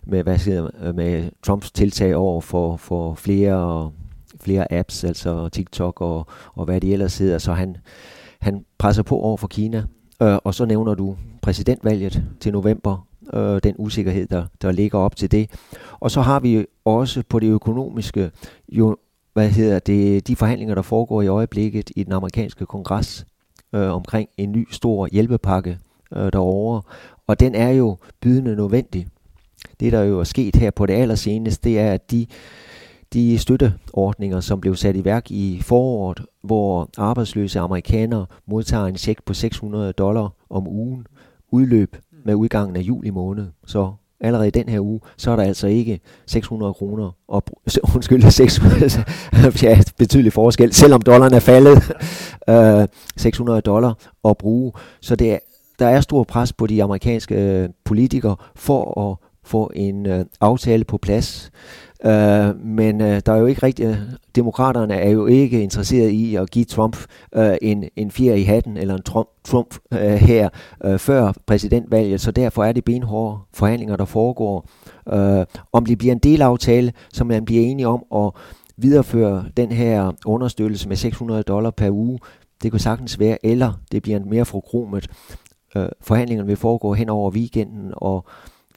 med, 0.04 0.24
hvad 0.24 0.38
siger, 0.38 0.70
øh, 0.84 0.96
med 0.96 1.32
Trumps 1.44 1.72
tiltag 1.72 2.16
over 2.16 2.42
for, 2.42 2.78
for 2.78 3.14
flere, 3.14 3.92
flere 4.40 4.74
apps, 4.74 5.04
altså 5.04 5.50
TikTok 5.50 6.02
og, 6.02 6.28
og 6.54 6.66
hvad 6.66 6.82
det 6.82 6.94
ellers 6.94 7.18
hedder. 7.18 7.38
Så 7.38 7.54
han, 7.54 7.78
han 8.42 8.66
presser 8.78 9.04
på 9.04 9.20
over 9.20 9.38
for 9.38 9.48
Kina, 9.48 9.84
øh, 10.22 10.38
og 10.44 10.54
så 10.54 10.66
nævner 10.66 10.94
du 10.94 11.18
præsidentvalget 11.42 12.24
til 12.40 12.52
november, 12.54 13.08
øh, 13.34 13.60
den 13.64 13.76
usikkerhed, 13.78 14.28
der, 14.28 14.46
der 14.62 14.72
ligger 14.72 15.00
op 15.00 15.16
til 15.16 15.32
det. 15.32 15.50
Og 16.00 16.12
så 16.12 16.22
har 16.22 16.40
vi 16.40 16.66
også 16.86 17.24
på 17.30 17.40
det 17.40 17.48
økonomiske 17.48 18.32
jo, 18.70 18.98
hvad 19.34 19.50
hedder 19.50 19.80
det, 19.80 20.28
de 20.28 20.36
forhandlinger, 20.36 20.76
der 20.76 20.82
foregår 20.82 21.22
i 21.22 21.28
øjeblikket 21.28 21.92
i 21.96 22.04
den 22.04 22.14
amerikanske 22.14 22.66
kongres 22.66 23.26
øh, 23.74 23.94
omkring 23.94 24.30
en 24.38 24.52
ny 24.52 24.68
stor 24.72 25.08
hjælpepakke 25.12 25.78
øh, 26.16 26.32
derovre. 26.34 26.82
Og 27.28 27.40
den 27.40 27.56
er 27.56 27.70
jo 27.70 27.98
bydende 28.22 28.56
nødvendig. 28.56 29.08
Det, 29.80 29.92
der 29.92 30.02
jo 30.02 30.20
er 30.20 30.24
sket 30.24 30.56
her 30.56 30.72
på 30.72 30.86
det 30.86 30.94
allerseneste, 30.94 31.70
det 31.70 31.80
er, 31.80 31.94
at 31.94 32.12
de, 32.12 32.26
de 33.14 33.38
støtteordninger, 33.38 34.40
som 34.40 34.62
blev 34.62 34.76
sat 34.76 34.96
i 34.96 35.06
værk 35.06 35.32
i 35.32 35.62
foråret, 35.62 36.22
hvor 36.44 36.90
arbejdsløse 36.98 37.60
amerikanere 37.60 38.26
modtager 38.48 38.86
en 38.86 38.98
check 38.98 39.24
på 39.26 39.34
600 39.34 39.94
dollar 39.94 40.30
om 40.50 40.68
ugen, 40.68 41.08
udløb 41.52 41.96
med 42.26 42.36
udgangen 42.36 42.76
af 42.76 42.82
juli 42.82 43.10
måned. 43.10 43.48
Så 43.66 43.92
allerede 44.20 44.48
i 44.48 44.52
den 44.52 44.70
her 44.70 44.80
uge, 44.80 45.00
så 45.18 45.32
er 45.32 45.36
der 45.36 45.44
altså 45.44 45.68
ikke 45.68 46.00
600 46.26 46.74
kroner, 46.74 47.12
og, 47.28 47.44
undskyld, 47.96 48.32
600, 48.32 49.04
ja, 49.64 49.82
betydelig 49.98 50.34
forskel, 50.34 50.74
selvom 50.74 51.02
dollaren 51.02 51.34
er 51.34 51.40
faldet, 51.40 51.92
øh, 52.82 52.88
600 53.18 53.62
dollar 53.62 53.98
at 54.26 54.38
bruge. 54.38 54.72
Så 55.02 55.16
det 55.16 55.34
er, 55.34 55.40
der 55.80 55.88
er 55.88 56.02
stor 56.02 56.24
pres 56.24 56.54
på 56.54 56.68
de 56.68 56.84
amerikanske 56.84 57.36
øh, 57.36 57.70
politikere 57.86 58.36
for 58.56 59.12
at 59.12 59.30
få 59.44 59.72
en 59.76 60.06
øh, 60.06 60.26
aftale 60.42 60.84
på 60.84 60.98
plads. 60.98 61.52
Øh, 62.06 62.66
men 62.66 63.02
øh, 63.02 63.22
der 63.26 63.34
er 63.34 63.38
jo 63.38 63.46
ikke 63.46 63.64
rigtig, 63.64 63.86
øh, 63.86 63.98
demokraterne 64.36 64.94
er 64.94 65.10
jo 65.10 65.26
ikke 65.26 65.64
interesseret 65.64 66.10
i 66.10 66.36
at 66.36 66.52
give 66.52 66.66
Trump 66.66 66.98
øh, 67.36 67.56
en, 67.62 67.84
en 67.96 68.12
fjer 68.12 68.34
i 68.34 68.44
hatten 68.44 68.78
eller 68.78 68.96
en 68.96 69.04
Trump, 69.04 69.28
Trump 69.44 69.76
øh, 69.92 70.00
her 70.00 70.50
øh, 70.86 71.00
før 71.00 71.34
præsidentvalget, 71.46 72.22
så 72.22 72.32
derfor 72.32 72.64
er 72.64 72.72
det 72.72 72.84
benhårde 72.84 73.40
forhandlinger, 73.54 73.96
der 73.96 74.06
foregår. 74.06 74.70
Øh, 75.14 75.46
om 75.74 75.86
det 75.86 75.98
bliver 75.98 76.12
en 76.12 76.20
delaftale, 76.20 76.94
som 77.14 77.28
man 77.28 77.46
bliver 77.46 77.64
enige 77.64 77.88
om 77.88 78.06
at 78.16 78.32
videreføre 78.78 79.46
den 79.58 79.72
her 79.72 80.12
understøttelse 80.26 80.90
med 80.90 80.96
600 80.96 81.44
dollar 81.44 81.72
per 81.72 81.90
uge, 81.90 82.20
det 82.64 82.72
kunne 82.72 82.80
sagtens 82.80 83.20
være, 83.20 83.46
eller 83.46 83.74
det 83.92 84.04
bliver 84.04 84.20
mere 84.20 84.46
forkromet. 84.46 85.08
Øh, 85.76 85.90
forhandlingerne 86.02 86.48
vil 86.48 86.58
foregå 86.58 86.94
hen 86.94 87.10
over 87.10 87.32
weekenden, 87.32 87.94
og 87.98 88.26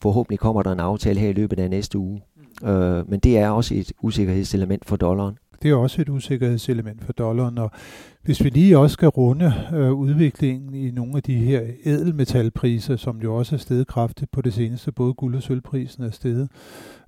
forhåbentlig 0.02 0.38
kommer 0.38 0.62
der 0.62 0.72
en 0.72 0.80
aftale 0.80 1.20
her 1.20 1.28
i 1.28 1.32
løbet 1.32 1.58
af 1.58 1.70
næste 1.70 1.98
uge. 1.98 2.20
Øh, 2.64 3.10
men 3.10 3.20
det 3.20 3.38
er 3.38 3.48
også 3.48 3.74
et 3.74 3.92
usikkerhedselement 4.02 4.84
for 4.84 4.96
dollaren. 4.96 5.38
Det 5.62 5.70
er 5.70 5.74
også 5.74 6.02
et 6.02 6.08
usikkerhedselement 6.08 7.04
for 7.04 7.12
dollaren, 7.12 7.58
og 7.58 7.70
hvis 8.22 8.44
vi 8.44 8.48
lige 8.48 8.78
også 8.78 8.94
skal 8.94 9.08
runde 9.08 9.52
øh, 9.74 9.92
udviklingen 9.92 10.74
i 10.74 10.90
nogle 10.90 11.16
af 11.16 11.22
de 11.22 11.36
her 11.36 11.62
edelmetalpriser, 11.84 12.96
som 12.96 13.20
jo 13.22 13.34
også 13.34 13.56
er 13.56 13.58
steget 13.58 13.86
kraftigt 13.86 14.30
på 14.30 14.42
det 14.42 14.54
seneste, 14.54 14.92
både 14.92 15.14
guld- 15.14 15.36
og 15.36 15.42
sølvprisen 15.42 16.04
er 16.04 16.10
steget, 16.10 16.48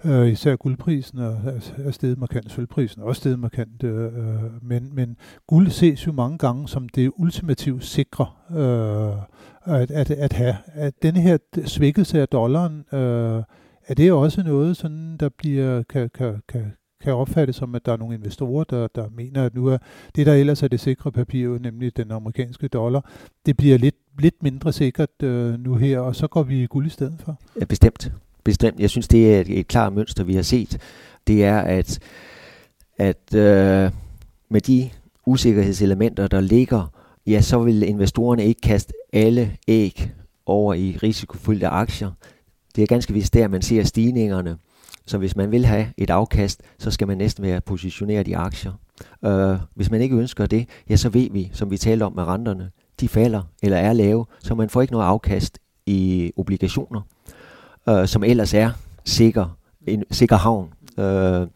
øh, 0.04 0.28
især 0.28 0.56
guldprisen 0.56 1.18
er, 1.18 1.36
er 1.76 1.90
steget 1.90 2.18
markant, 2.18 2.52
sølvprisen 2.52 3.02
er 3.02 3.06
også 3.06 3.20
steget 3.20 3.38
markant, 3.38 3.82
øh, 3.84 4.04
øh, 4.04 4.62
men, 4.62 4.90
men 4.94 5.16
guld 5.46 5.70
ses 5.70 6.06
jo 6.06 6.12
mange 6.12 6.38
gange 6.38 6.68
som 6.68 6.88
det 6.88 7.12
ultimativt 7.16 7.84
sikre 7.84 8.26
øh, 8.50 9.80
at, 9.80 9.90
at, 9.90 10.10
at 10.10 10.32
have. 10.32 10.56
At 10.74 10.94
denne 11.02 11.20
her 11.20 11.38
svækkelse 11.64 12.20
af 12.20 12.28
dollaren 12.28 12.84
øh, 12.94 13.42
er 13.90 13.94
det 13.94 14.12
også 14.12 14.42
noget, 14.42 14.76
sådan, 14.76 15.16
der 15.16 15.28
bliver, 15.28 15.82
kan, 15.82 16.10
kan, 16.14 16.42
kan, 16.48 16.72
kan 17.02 17.14
opfattes 17.14 17.56
som, 17.56 17.74
at 17.74 17.86
der 17.86 17.92
er 17.92 17.96
nogle 17.96 18.14
investorer, 18.14 18.64
der, 18.64 18.88
der 18.94 19.08
mener, 19.16 19.44
at 19.44 19.54
nu 19.54 19.66
er 19.66 19.78
det, 20.16 20.26
der 20.26 20.34
ellers 20.34 20.62
er 20.62 20.68
det 20.68 20.80
sikre 20.80 21.12
papir, 21.12 21.58
nemlig 21.58 21.96
den 21.96 22.10
amerikanske 22.10 22.68
dollar, 22.68 23.10
det 23.46 23.56
bliver 23.56 23.78
lidt, 23.78 23.94
lidt 24.18 24.42
mindre 24.42 24.72
sikkert 24.72 25.22
øh, 25.22 25.60
nu 25.60 25.74
her, 25.74 25.98
og 25.98 26.16
så 26.16 26.26
går 26.26 26.42
vi 26.42 26.66
guld 26.66 26.86
i 26.86 26.90
stedet 26.90 27.20
for? 27.24 27.40
Ja, 27.60 27.64
bestemt. 27.64 28.12
Bestemt. 28.44 28.80
Jeg 28.80 28.90
synes, 28.90 29.08
det 29.08 29.34
er 29.34 29.40
et, 29.40 29.58
et 29.58 29.68
klart 29.68 29.92
mønster, 29.92 30.24
vi 30.24 30.34
har 30.34 30.42
set. 30.42 30.78
Det 31.26 31.44
er, 31.44 31.58
at, 31.58 31.98
at 32.96 33.34
øh, 33.34 33.90
med 34.48 34.60
de 34.60 34.90
usikkerhedselementer, 35.26 36.28
der 36.28 36.40
ligger 36.40 36.92
ja, 37.26 37.40
så 37.40 37.58
vil 37.58 37.82
investorerne 37.82 38.44
ikke 38.44 38.60
kaste 38.60 38.92
alle 39.12 39.56
æg 39.68 40.10
over 40.46 40.74
i 40.74 40.98
risikofyldte 41.02 41.66
aktier. 41.66 42.10
Det 42.76 42.82
er 42.82 42.86
ganske 42.86 43.12
vist 43.12 43.34
der, 43.34 43.48
man 43.48 43.62
ser 43.62 43.84
stigningerne. 43.84 44.56
Så 45.06 45.18
hvis 45.18 45.36
man 45.36 45.50
vil 45.50 45.66
have 45.66 45.86
et 45.96 46.10
afkast, 46.10 46.62
så 46.78 46.90
skal 46.90 47.06
man 47.06 47.18
næsten 47.18 47.44
være 47.44 47.60
positioneret 47.60 48.28
i 48.28 48.32
aktier. 48.32 48.72
Øh, 49.24 49.56
hvis 49.74 49.90
man 49.90 50.00
ikke 50.00 50.16
ønsker 50.16 50.46
det, 50.46 50.68
ja, 50.88 50.96
så 50.96 51.08
ved 51.08 51.30
vi, 51.30 51.50
som 51.52 51.70
vi 51.70 51.78
talte 51.78 52.02
om 52.02 52.12
med 52.12 52.24
renterne, 52.24 52.70
de 53.00 53.08
falder 53.08 53.42
eller 53.62 53.76
er 53.76 53.92
lave, 53.92 54.26
så 54.38 54.54
man 54.54 54.70
får 54.70 54.82
ikke 54.82 54.92
noget 54.92 55.06
afkast 55.06 55.58
i 55.86 56.32
obligationer, 56.36 57.00
øh, 57.88 58.08
som 58.08 58.24
ellers 58.24 58.54
er 58.54 58.70
sikker, 59.04 59.56
en 59.86 60.04
sikker 60.10 60.36
havn. 60.36 60.72
Øh, 60.98 61.46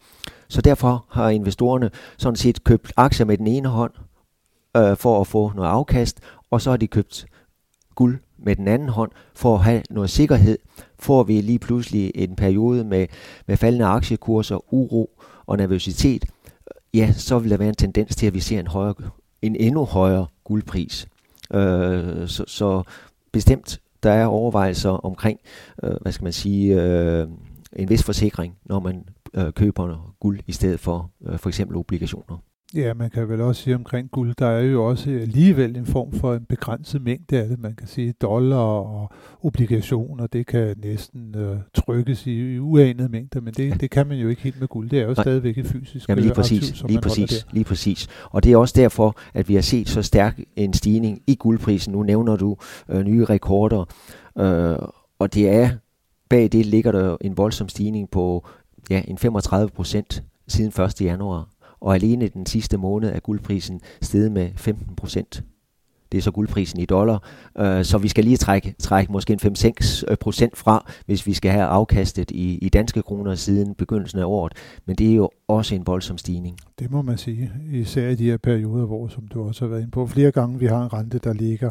så 0.47 0.61
derfor 0.61 1.05
har 1.09 1.29
investorerne 1.29 1.89
sådan 2.17 2.35
set 2.35 2.63
købt 2.63 2.93
aktier 2.97 3.25
med 3.25 3.37
den 3.37 3.47
ene 3.47 3.69
hånd 3.69 3.91
øh, 4.77 4.97
for 4.97 5.21
at 5.21 5.27
få 5.27 5.51
noget 5.55 5.69
afkast, 5.69 6.19
og 6.51 6.61
så 6.61 6.69
har 6.69 6.77
de 6.77 6.87
købt 6.87 7.25
guld 7.95 8.19
med 8.37 8.55
den 8.55 8.67
anden 8.67 8.89
hånd 8.89 9.11
for 9.35 9.55
at 9.55 9.63
have 9.63 9.81
noget 9.89 10.09
sikkerhed. 10.09 10.57
Får 10.99 11.23
vi 11.23 11.41
lige 11.41 11.59
pludselig 11.59 12.11
en 12.15 12.35
periode 12.35 12.83
med, 12.83 13.07
med 13.47 13.57
faldende 13.57 13.85
aktiekurser, 13.85 14.73
uro 14.73 15.21
og 15.45 15.57
nervøsitet, 15.57 16.25
ja, 16.93 17.13
så 17.13 17.39
vil 17.39 17.51
der 17.51 17.57
være 17.57 17.69
en 17.69 17.75
tendens 17.75 18.15
til, 18.15 18.27
at 18.27 18.33
vi 18.33 18.39
ser 18.39 18.59
en, 18.59 18.67
højere, 18.67 18.95
en 19.41 19.55
endnu 19.55 19.85
højere 19.85 20.27
guldpris. 20.43 21.07
Øh, 21.53 22.27
så, 22.27 22.43
så 22.47 22.83
bestemt, 23.31 23.81
der 24.03 24.11
er 24.11 24.25
overvejelser 24.25 24.89
omkring, 24.89 25.39
øh, 25.83 25.91
hvad 26.01 26.11
skal 26.11 26.23
man 26.23 26.33
sige, 26.33 26.81
øh, 26.81 27.27
en 27.75 27.89
vis 27.89 28.03
forsikring, 28.03 28.57
når 28.65 28.79
man 28.79 29.05
øh, 29.33 29.53
køber 29.53 30.15
guld 30.19 30.39
i 30.47 30.51
stedet 30.51 30.79
for 30.79 31.11
øh, 31.25 31.39
for 31.39 31.49
eksempel 31.49 31.77
obligationer. 31.77 32.37
Ja, 32.75 32.93
man 32.93 33.09
kan 33.09 33.29
vel 33.29 33.41
også 33.41 33.61
sige 33.61 33.75
omkring 33.75 34.11
guld, 34.11 34.33
der 34.39 34.47
er 34.47 34.61
jo 34.61 34.85
også 34.85 35.09
alligevel 35.09 35.77
en 35.77 35.85
form 35.85 36.11
for 36.11 36.33
en 36.33 36.45
begrænset 36.45 37.01
mængde 37.01 37.37
af 37.41 37.47
det. 37.47 37.59
Man 37.59 37.75
kan 37.75 37.87
sige 37.87 38.13
dollar 38.21 38.57
og 38.57 39.11
obligationer, 39.43 40.27
det 40.27 40.47
kan 40.47 40.75
næsten 40.83 41.35
øh, 41.37 41.57
trykkes 41.73 42.27
i, 42.27 42.31
i 42.31 42.59
uanede 42.59 43.09
mængder, 43.09 43.41
men 43.41 43.53
det, 43.53 43.81
det 43.81 43.89
kan 43.91 44.07
man 44.07 44.17
jo 44.17 44.27
ikke 44.29 44.41
helt 44.41 44.59
med 44.59 44.67
guld. 44.67 44.89
Det 44.89 44.99
er 44.99 45.03
jo 45.03 45.13
Nej. 45.13 45.23
stadigvæk 45.23 45.57
et 45.57 45.65
fysisk 45.65 46.09
Jamen 46.09 46.21
lige 46.21 46.31
øh, 46.31 46.35
præcis, 46.35 46.63
aktiv, 46.63 46.75
som 46.75 46.87
lige 46.87 46.95
man 46.95 47.01
præcis, 47.01 47.47
lige 47.51 47.63
præcis. 47.63 48.07
Og 48.23 48.43
det 48.43 48.51
er 48.51 48.57
også 48.57 48.73
derfor, 48.77 49.17
at 49.33 49.49
vi 49.49 49.55
har 49.55 49.61
set 49.61 49.89
så 49.89 50.01
stærk 50.01 50.39
en 50.55 50.73
stigning 50.73 51.21
i 51.27 51.35
guldprisen. 51.35 51.93
Nu 51.93 52.03
nævner 52.03 52.35
du 52.35 52.57
øh, 52.89 53.03
nye 53.03 53.25
rekorder, 53.25 53.85
øh, 54.37 54.87
og 55.19 55.33
det 55.33 55.49
er 55.49 55.69
bag 56.29 56.51
det 56.51 56.65
ligger 56.65 56.91
der 56.91 57.17
en 57.21 57.37
voldsom 57.37 57.69
stigning 57.69 58.09
på 58.09 58.47
ja, 58.89 59.01
en 59.07 59.17
35 59.17 59.69
procent 59.69 60.23
siden 60.47 60.83
1. 60.83 61.01
januar 61.01 61.49
og 61.79 61.95
alene 61.95 62.27
den 62.27 62.45
sidste 62.45 62.77
måned 62.77 63.09
er 63.09 63.19
guldprisen 63.19 63.81
steget 64.01 64.31
med 64.31 64.49
15 64.55 64.95
procent. 64.95 65.43
Det 66.15 66.21
er 66.21 66.23
så 66.23 66.31
guldprisen 66.31 66.79
i 66.79 66.85
dollar, 66.85 67.29
øh, 67.57 67.85
så 67.85 67.97
vi 67.97 68.07
skal 68.07 68.23
lige 68.23 68.37
trække, 68.37 68.75
trække 68.79 69.11
måske 69.11 69.33
en 69.33 69.39
5-6 69.43 70.03
øh, 70.07 70.17
procent 70.17 70.57
fra, 70.57 70.91
hvis 71.05 71.27
vi 71.27 71.33
skal 71.33 71.51
have 71.51 71.65
afkastet 71.65 72.31
i, 72.31 72.57
i 72.57 72.69
danske 72.69 73.01
kroner 73.01 73.35
siden 73.35 73.75
begyndelsen 73.75 74.19
af 74.19 74.25
året. 74.25 74.53
Men 74.85 74.95
det 74.95 75.11
er 75.11 75.15
jo 75.15 75.29
også 75.47 75.75
en 75.75 75.87
voldsom 75.87 76.17
stigning. 76.17 76.57
Det 76.79 76.91
må 76.91 77.01
man 77.01 77.17
sige, 77.17 77.51
især 77.71 78.09
i 78.09 78.15
de 78.15 78.23
her 78.23 78.37
perioder, 78.37 78.85
hvor, 78.85 79.07
som 79.07 79.27
du 79.27 79.47
også 79.47 79.65
har 79.65 79.69
været 79.69 79.81
inde 79.81 79.91
på, 79.91 80.07
flere 80.07 80.31
gange 80.31 80.59
vi 80.59 80.65
har 80.65 80.83
en 80.83 80.93
rente, 80.93 81.19
der 81.19 81.33
ligger 81.33 81.69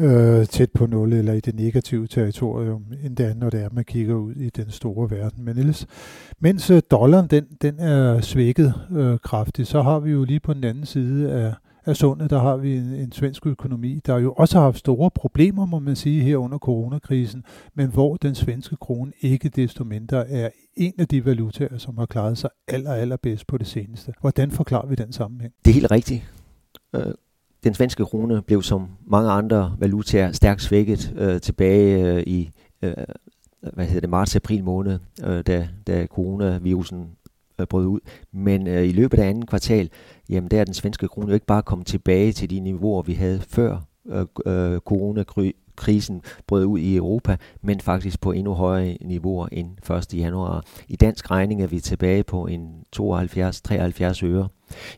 øh, 0.00 0.46
tæt 0.46 0.70
på 0.70 0.86
0 0.86 1.12
eller 1.12 1.32
i 1.32 1.40
det 1.40 1.54
negative 1.54 2.06
territorium, 2.06 2.84
end 3.04 3.16
det 3.16 3.24
andet, 3.24 3.38
når 3.38 3.50
det 3.50 3.62
er, 3.62 3.68
man 3.72 3.84
kigger 3.84 4.14
ud 4.14 4.34
i 4.34 4.50
den 4.50 4.70
store 4.70 5.10
verden. 5.10 5.44
Men 5.44 5.58
ellers, 5.58 5.86
mens 6.40 6.70
øh, 6.70 6.82
dollaren 6.90 7.26
den, 7.26 7.44
den 7.62 7.74
er 7.78 8.20
svækket 8.20 8.74
øh, 8.92 9.18
kraftigt, 9.18 9.68
så 9.68 9.82
har 9.82 9.98
vi 9.98 10.10
jo 10.10 10.24
lige 10.24 10.40
på 10.40 10.54
den 10.54 10.64
anden 10.64 10.86
side 10.86 11.32
af 11.32 11.54
af 11.86 11.96
sundet, 11.96 12.30
der 12.30 12.38
har 12.38 12.56
vi 12.56 12.76
en, 12.76 12.84
en 12.84 13.12
svensk 13.12 13.46
økonomi, 13.46 14.00
der 14.06 14.18
jo 14.18 14.32
også 14.32 14.58
har 14.58 14.64
haft 14.64 14.78
store 14.78 15.10
problemer, 15.10 15.66
må 15.66 15.78
man 15.78 15.96
sige, 15.96 16.22
her 16.22 16.36
under 16.36 16.58
coronakrisen, 16.58 17.44
men 17.74 17.90
hvor 17.90 18.16
den 18.16 18.34
svenske 18.34 18.76
krone 18.76 19.12
ikke 19.20 19.48
desto 19.48 19.84
mindre 19.84 20.30
er 20.30 20.48
en 20.76 20.92
af 20.98 21.08
de 21.08 21.24
valutaer, 21.24 21.78
som 21.78 21.98
har 21.98 22.06
klaret 22.06 22.38
sig 22.38 22.50
aller, 22.68 22.92
aller 22.92 23.16
bedst 23.16 23.46
på 23.46 23.58
det 23.58 23.66
seneste. 23.66 24.12
Hvordan 24.20 24.50
forklarer 24.50 24.86
vi 24.86 24.94
den 24.94 25.12
sammenhæng? 25.12 25.52
Det 25.64 25.70
er 25.70 25.74
helt 25.74 25.90
rigtigt. 25.90 26.32
Øh, 26.94 27.14
den 27.64 27.74
svenske 27.74 28.04
krone 28.04 28.42
blev 28.42 28.62
som 28.62 28.88
mange 29.06 29.30
andre 29.30 29.76
valutaer 29.78 30.32
stærkt 30.32 30.62
svækket 30.62 31.14
øh, 31.16 31.40
tilbage 31.40 32.14
øh, 32.14 32.22
i 32.26 32.50
øh, 32.82 32.94
hvad 33.72 33.86
hedder 33.86 34.00
det, 34.00 34.10
marts-april 34.10 34.64
måned, 34.64 34.98
øh, 35.24 35.42
da, 35.46 35.68
da 35.86 36.06
coronavirusen 36.06 37.10
øh, 37.58 37.66
brød 37.66 37.86
ud. 37.86 38.00
Men 38.32 38.66
øh, 38.66 38.88
i 38.88 38.92
løbet 38.92 39.18
af 39.18 39.28
anden 39.28 39.46
kvartal, 39.46 39.90
jamen 40.28 40.50
der 40.50 40.60
er 40.60 40.64
den 40.64 40.74
svenske 40.74 41.08
krone 41.08 41.28
jo 41.28 41.34
ikke 41.34 41.46
bare 41.46 41.62
kommet 41.62 41.86
tilbage 41.86 42.32
til 42.32 42.50
de 42.50 42.60
niveauer, 42.60 43.02
vi 43.02 43.12
havde 43.12 43.42
før 43.48 43.78
øh, 44.08 44.26
øh, 44.46 44.78
coronakrisen 44.78 46.22
brød 46.46 46.64
ud 46.64 46.78
i 46.78 46.96
Europa, 46.96 47.36
men 47.62 47.80
faktisk 47.80 48.20
på 48.20 48.32
endnu 48.32 48.54
højere 48.54 48.98
niveauer 49.00 49.48
end 49.52 49.90
1. 50.12 50.14
januar. 50.14 50.64
I 50.88 50.96
dansk 50.96 51.30
regning 51.30 51.62
er 51.62 51.66
vi 51.66 51.80
tilbage 51.80 52.24
på 52.24 52.46
en 52.46 52.84
72-73 52.96 54.24
øre. 54.24 54.48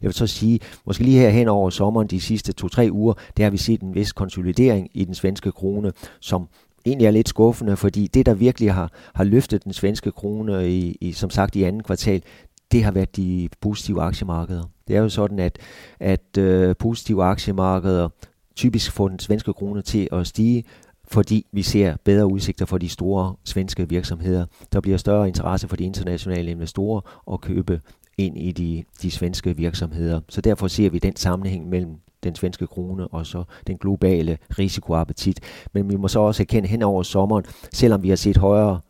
Jeg 0.03 0.09
vil 0.09 0.13
så 0.13 0.27
sige, 0.27 0.61
måske 0.85 1.05
lige 1.05 1.21
her 1.21 1.31
hen 1.31 1.49
over 1.49 1.71
sommeren, 1.71 2.09
de 2.09 2.21
sidste 2.21 2.55
2-3 2.65 2.91
uger, 2.91 3.15
der 3.37 3.43
har 3.43 3.51
vi 3.51 3.57
set 3.57 3.81
en 3.81 3.95
vis 3.95 4.13
konsolidering 4.13 4.91
i 4.95 5.05
den 5.05 5.15
svenske 5.15 5.53
krone, 5.53 5.93
som 6.21 6.49
egentlig 6.87 7.07
er 7.07 7.11
lidt 7.11 7.29
skuffende, 7.29 7.77
fordi 7.77 8.07
det, 8.07 8.27
der 8.27 8.35
virkelig 8.35 8.73
har, 8.73 8.93
har 9.15 9.25
løftet 9.25 9.65
den 9.65 9.73
svenske 9.73 10.13
krone 10.13 10.71
i, 10.71 10.97
i, 11.01 11.13
som 11.13 11.31
sagt 11.31 11.57
i 11.57 11.63
anden 11.63 11.83
kvartal, 11.83 12.23
det 12.73 12.85
har 12.85 12.91
været 12.91 13.17
de 13.17 13.49
positive 13.61 14.03
aktiemarkeder. 14.03 14.63
Det 14.89 14.97
er 14.97 15.01
jo 15.01 15.09
sådan, 15.09 15.39
at, 15.39 15.59
at 16.01 16.39
øh, 16.39 16.77
positive 16.77 17.25
aktiemarkeder 17.25 18.09
typisk 18.57 18.93
får 18.93 19.09
den 19.09 19.19
svenske 19.19 19.53
krone 19.53 19.83
til 19.83 20.09
at 20.13 20.27
stige, 20.27 20.65
fordi 21.09 21.47
vi 21.53 21.63
ser 21.63 21.97
bedre 22.05 22.27
udsigter 22.27 22.67
for 22.67 22.79
de 22.79 22.89
store 22.89 23.35
svenske 23.45 23.89
virksomheder. 23.89 24.47
Der 24.73 24.81
bliver 24.81 24.99
større 24.99 25.29
interesse 25.29 25.69
for 25.69 25.77
de 25.77 25.85
internationale 25.85 26.51
investorer 26.51 27.01
at 27.33 27.41
købe 27.41 27.81
ind 28.19 28.39
i 28.39 28.53
de, 28.53 28.85
de 29.03 29.11
svenske 29.11 29.57
virksomheder. 29.57 30.21
Så 30.29 30.41
derfor 30.41 30.69
ser 30.69 30.91
vi 30.91 30.99
den 30.99 31.17
sammenhæng 31.17 31.69
mellem 31.69 31.97
den 32.25 32.35
svenske 32.35 32.67
krone 32.67 33.09
og 33.09 33.27
så 33.27 33.45
den 33.67 33.77
globale 33.77 34.39
risikoappetit. 34.59 35.41
Men 35.73 35.91
vi 35.91 35.97
må 35.97 36.09
så 36.09 36.21
også 36.21 36.43
erkende 36.43 36.69
hen 36.69 36.83
over 36.83 37.03
sommeren, 37.03 37.45
selvom 37.73 38.03
vi 38.03 38.09
har 38.09 38.17
set 38.17 38.37
højere 38.37 38.81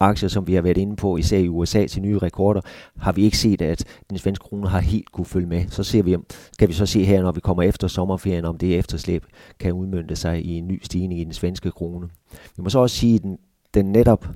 aktier, 0.00 0.28
som 0.28 0.46
vi 0.46 0.54
har 0.54 0.62
været 0.62 0.76
inde 0.76 0.96
på, 0.96 1.16
især 1.16 1.38
i 1.38 1.48
USA 1.48 1.86
til 1.86 2.02
nye 2.02 2.18
rekorder, 2.18 2.60
har 2.98 3.12
vi 3.12 3.22
ikke 3.22 3.38
set, 3.38 3.62
at 3.62 3.84
den 4.10 4.18
svenske 4.18 4.42
krone 4.42 4.68
har 4.68 4.80
helt 4.80 5.12
kunne 5.12 5.24
følge 5.24 5.46
med. 5.46 5.64
Så 5.68 5.82
ser 5.82 6.02
vi, 6.02 6.16
skal 6.52 6.68
vi 6.68 6.72
så 6.72 6.86
se 6.86 7.04
her, 7.04 7.22
når 7.22 7.32
vi 7.32 7.40
kommer 7.40 7.62
efter 7.62 7.88
sommerferien, 7.88 8.44
om 8.44 8.58
det 8.58 8.78
efterslæb 8.78 9.24
kan 9.60 9.72
udmønte 9.72 10.16
sig 10.16 10.44
i 10.44 10.58
en 10.58 10.68
ny 10.68 10.80
stigning 10.82 11.20
i 11.20 11.24
den 11.24 11.32
svenske 11.32 11.70
krone. 11.70 12.08
Vi 12.56 12.62
må 12.62 12.70
så 12.70 12.78
også 12.78 12.96
sige, 12.96 13.14
at 13.14 13.22
den, 13.22 13.38
den 13.74 13.92
netop 13.92 14.28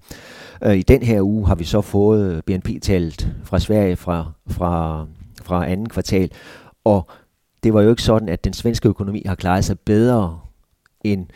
øh, 0.64 0.76
i 0.76 0.82
den 0.82 1.02
her 1.02 1.22
uge 1.22 1.46
har 1.46 1.54
vi 1.54 1.64
så 1.64 1.80
fået 1.80 2.44
BNP-tallet 2.44 3.34
fra 3.44 3.58
Sverige 3.58 3.96
fra, 3.96 4.32
fra, 4.46 5.06
fra 5.42 5.70
anden 5.70 5.88
kvartal, 5.88 6.30
og 6.84 7.10
det 7.62 7.74
var 7.74 7.82
jo 7.82 7.90
ikke 7.90 8.02
sådan, 8.02 8.28
at 8.28 8.44
den 8.44 8.52
svenske 8.52 8.88
økonomi 8.88 9.22
har 9.26 9.34
klaret 9.34 9.64
sig 9.64 9.78
bedre 9.80 10.40
end 11.04 11.26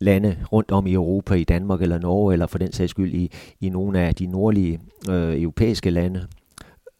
lande 0.00 0.36
rundt 0.52 0.70
om 0.70 0.86
i 0.86 0.92
Europa, 0.92 1.34
i 1.34 1.44
Danmark 1.44 1.82
eller 1.82 1.98
Norge, 1.98 2.32
eller 2.32 2.46
for 2.46 2.58
den 2.58 2.72
sags 2.72 2.90
skyld 2.90 3.14
i, 3.14 3.32
i 3.60 3.68
nogle 3.68 4.00
af 4.00 4.14
de 4.14 4.26
nordlige 4.26 4.80
øh, 5.10 5.42
europæiske 5.42 5.90
lande. 5.90 6.26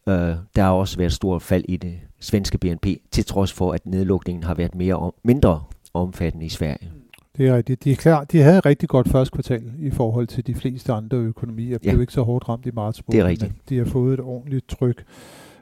Øh, 0.09 0.35
der 0.55 0.61
har 0.61 0.71
også 0.71 0.97
været 0.97 1.13
stort 1.13 1.41
fald 1.41 1.63
i 1.67 1.77
det 1.77 1.93
svenske 2.19 2.57
BNP, 2.57 2.87
til 3.11 3.25
trods 3.25 3.53
for, 3.53 3.71
at 3.71 3.85
nedlukningen 3.85 4.43
har 4.43 4.53
været 4.53 4.75
mere 4.75 4.95
om, 4.95 5.13
mindre 5.23 5.63
omfattende 5.93 6.45
i 6.45 6.49
Sverige. 6.49 6.91
Det 7.37 7.47
er 7.47 7.55
rigtigt. 7.55 7.83
De, 7.83 7.91
er 7.91 7.95
klar, 7.95 8.23
de 8.23 8.41
havde 8.41 8.57
et 8.57 8.65
rigtig 8.65 8.89
godt 8.89 9.09
første 9.09 9.31
kvartal 9.33 9.71
i 9.79 9.91
forhold 9.91 10.27
til 10.27 10.47
de 10.47 10.55
fleste 10.55 10.93
andre 10.93 11.17
økonomier. 11.17 11.77
Det 11.77 11.81
blev 11.81 12.01
ikke 12.01 12.13
så 12.13 12.21
hårdt 12.21 12.49
ramt 12.49 12.65
i 12.65 12.71
marts. 12.73 13.01
Det 13.11 13.19
er 13.19 13.25
rigtigt. 13.25 13.53
De 13.69 13.77
har 13.77 13.85
fået 13.85 14.13
et 14.13 14.19
ordentligt 14.19 14.67
tryk 14.69 15.05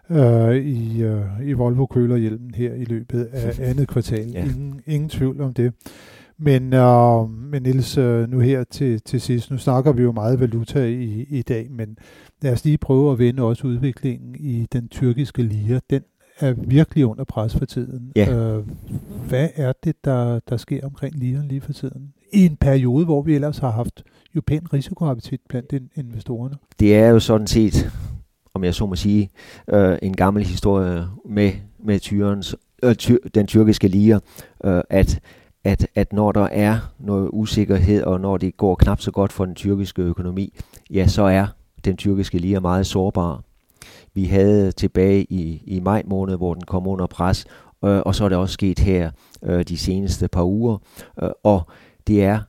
øh, 0.10 0.56
i, 0.56 1.04
øh, 1.04 1.22
i 1.44 1.54
Volvo 1.54 1.86
kølerhjelmen 1.86 2.54
her 2.56 2.74
i 2.74 2.86
løbet 2.86 3.24
af 3.24 3.60
andet 3.70 3.88
kvartal. 3.88 4.32
ja. 4.32 4.44
ingen, 4.44 4.82
ingen 4.86 5.10
tvivl 5.10 5.42
om 5.42 5.54
det. 5.54 5.74
Men, 6.38 6.74
øh, 6.74 7.30
men 7.30 7.63
Niels, 7.63 7.98
øh, 7.98 8.30
nu 8.30 8.39
her 8.39 8.63
til, 8.63 9.01
til 9.01 9.22
sidst, 9.22 9.51
nu 9.51 9.58
snakker 9.58 9.92
vi 9.92 10.04
jo 10.04 10.12
meget 10.12 10.39
valuta 10.39 10.86
i, 10.86 11.25
i 11.30 11.42
dag, 11.42 11.72
men 11.72 11.98
lad 12.42 12.51
os 12.54 12.65
lige 12.65 12.77
prøve 12.77 13.12
at 13.12 13.20
vende 13.20 13.44
også 13.44 13.68
udviklingen 13.68 14.36
i 14.39 14.68
den 14.74 14.88
tyrkiske 14.88 15.44
lira. 15.44 15.80
Den 15.89 16.01
er 16.39 16.54
virkelig 16.58 17.06
under 17.06 17.24
pres 17.24 17.56
for 17.56 17.65
tiden. 17.65 18.12
Ja. 18.15 18.34
Øh, 18.34 18.63
hvad 19.27 19.50
er 19.56 19.74
det, 19.84 19.96
der, 20.06 20.39
der 20.50 20.58
sker 20.58 20.86
omkring 20.86 21.15
liren 21.15 21.48
lige 21.48 21.62
for 21.62 21.74
tiden? 21.74 22.13
I 22.34 22.46
en 22.46 22.58
periode, 22.58 23.06
hvor 23.06 23.22
vi 23.22 23.36
ellers 23.36 23.58
har 23.58 23.72
haft 23.72 24.04
jo 24.36 24.42
pæn 24.48 24.74
risikoappetit 24.74 25.42
blandt 25.50 25.74
investorerne. 25.96 26.56
Det 26.80 26.96
er 26.96 27.08
jo 27.08 27.20
sådan 27.20 27.48
set, 27.48 27.92
om 28.54 28.63
jeg 28.63 28.74
så 28.74 28.86
må 28.86 28.96
sige, 28.96 29.30
øh, 29.70 29.98
en 30.01 30.15
gammel 30.15 30.46
historie 30.46 31.06
med, 31.30 31.51
med 31.84 32.00
tyrens, 32.00 32.56
øh, 32.84 32.96
tyr, 32.96 33.18
den 33.36 33.48
tyrkiske 33.48 33.88
lira, 33.88 34.20
øh, 34.65 34.82
at 34.89 35.20
at, 35.65 35.88
at 35.95 36.13
når 36.13 36.31
der 36.31 36.48
er 36.51 36.79
noget 37.00 37.29
usikkerhed, 37.34 38.03
og 38.03 38.22
når 38.22 38.38
det 38.38 38.57
går 38.57 38.75
knap 38.75 39.01
så 39.01 39.12
godt 39.12 39.34
for 39.34 39.45
den 39.45 39.55
tyrkiske 39.55 40.01
økonomi, 40.01 40.53
ja, 40.89 41.07
så 41.07 41.24
er 41.24 41.48
den 41.86 41.98
tyrkiske 41.98 42.38
lira 42.38 42.60
meget 42.60 42.86
sårbar. 42.86 43.43
Vi 44.13 44.25
havde 44.25 44.72
tilbage 44.72 45.24
i, 45.24 45.63
i 45.65 45.79
maj 45.79 46.03
måned, 46.05 46.38
hvor 46.38 46.53
den 46.53 46.63
kom 46.63 46.88
under 46.88 47.07
pres, 47.07 47.45
øh, 47.86 48.01
og 48.05 48.15
så 48.15 48.25
er 48.25 48.29
det 48.29 48.38
også 48.38 48.53
sket 48.53 48.79
her 48.79 49.12
øh, 49.43 49.63
de 49.63 49.77
seneste 49.77 50.27
par 50.27 50.43
uger, 50.43 50.77
øh, 51.24 51.29
og 51.43 51.62
det 52.07 52.24
er 52.24 52.39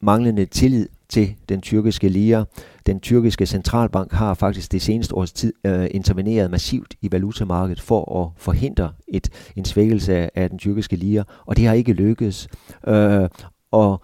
manglende 0.00 0.46
tillid 0.46 0.88
til 1.08 1.34
den 1.48 1.60
tyrkiske 1.60 2.08
lira. 2.08 2.44
Den 2.86 3.00
tyrkiske 3.00 3.46
centralbank 3.46 4.12
har 4.12 4.34
faktisk 4.34 4.72
det 4.72 4.82
seneste 4.82 5.14
års 5.14 5.32
tid 5.32 5.52
øh, 5.64 5.86
interveneret 5.90 6.50
massivt 6.50 6.94
i 7.02 7.12
valutamarkedet 7.12 7.80
for 7.80 8.22
at 8.22 8.30
forhindre 8.36 8.92
et, 9.08 9.28
en 9.56 9.64
svækkelse 9.64 10.38
af, 10.38 10.50
den 10.50 10.58
tyrkiske 10.58 10.96
lira, 10.96 11.24
og 11.46 11.56
det 11.56 11.66
har 11.66 11.74
ikke 11.74 11.92
lykkes. 11.92 12.48
Øh, 12.88 13.28
og 13.70 14.00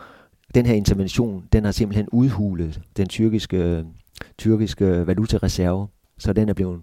den 0.54 0.66
her 0.66 0.74
intervention, 0.74 1.44
den 1.52 1.64
har 1.64 1.72
simpelthen 1.72 2.08
udhulet 2.12 2.80
den 2.96 3.08
tyrkiske, 3.08 3.84
tyrkiske 4.38 5.06
valutareserve, 5.06 5.88
så 6.18 6.32
den 6.32 6.48
er 6.48 6.54
blevet 6.54 6.80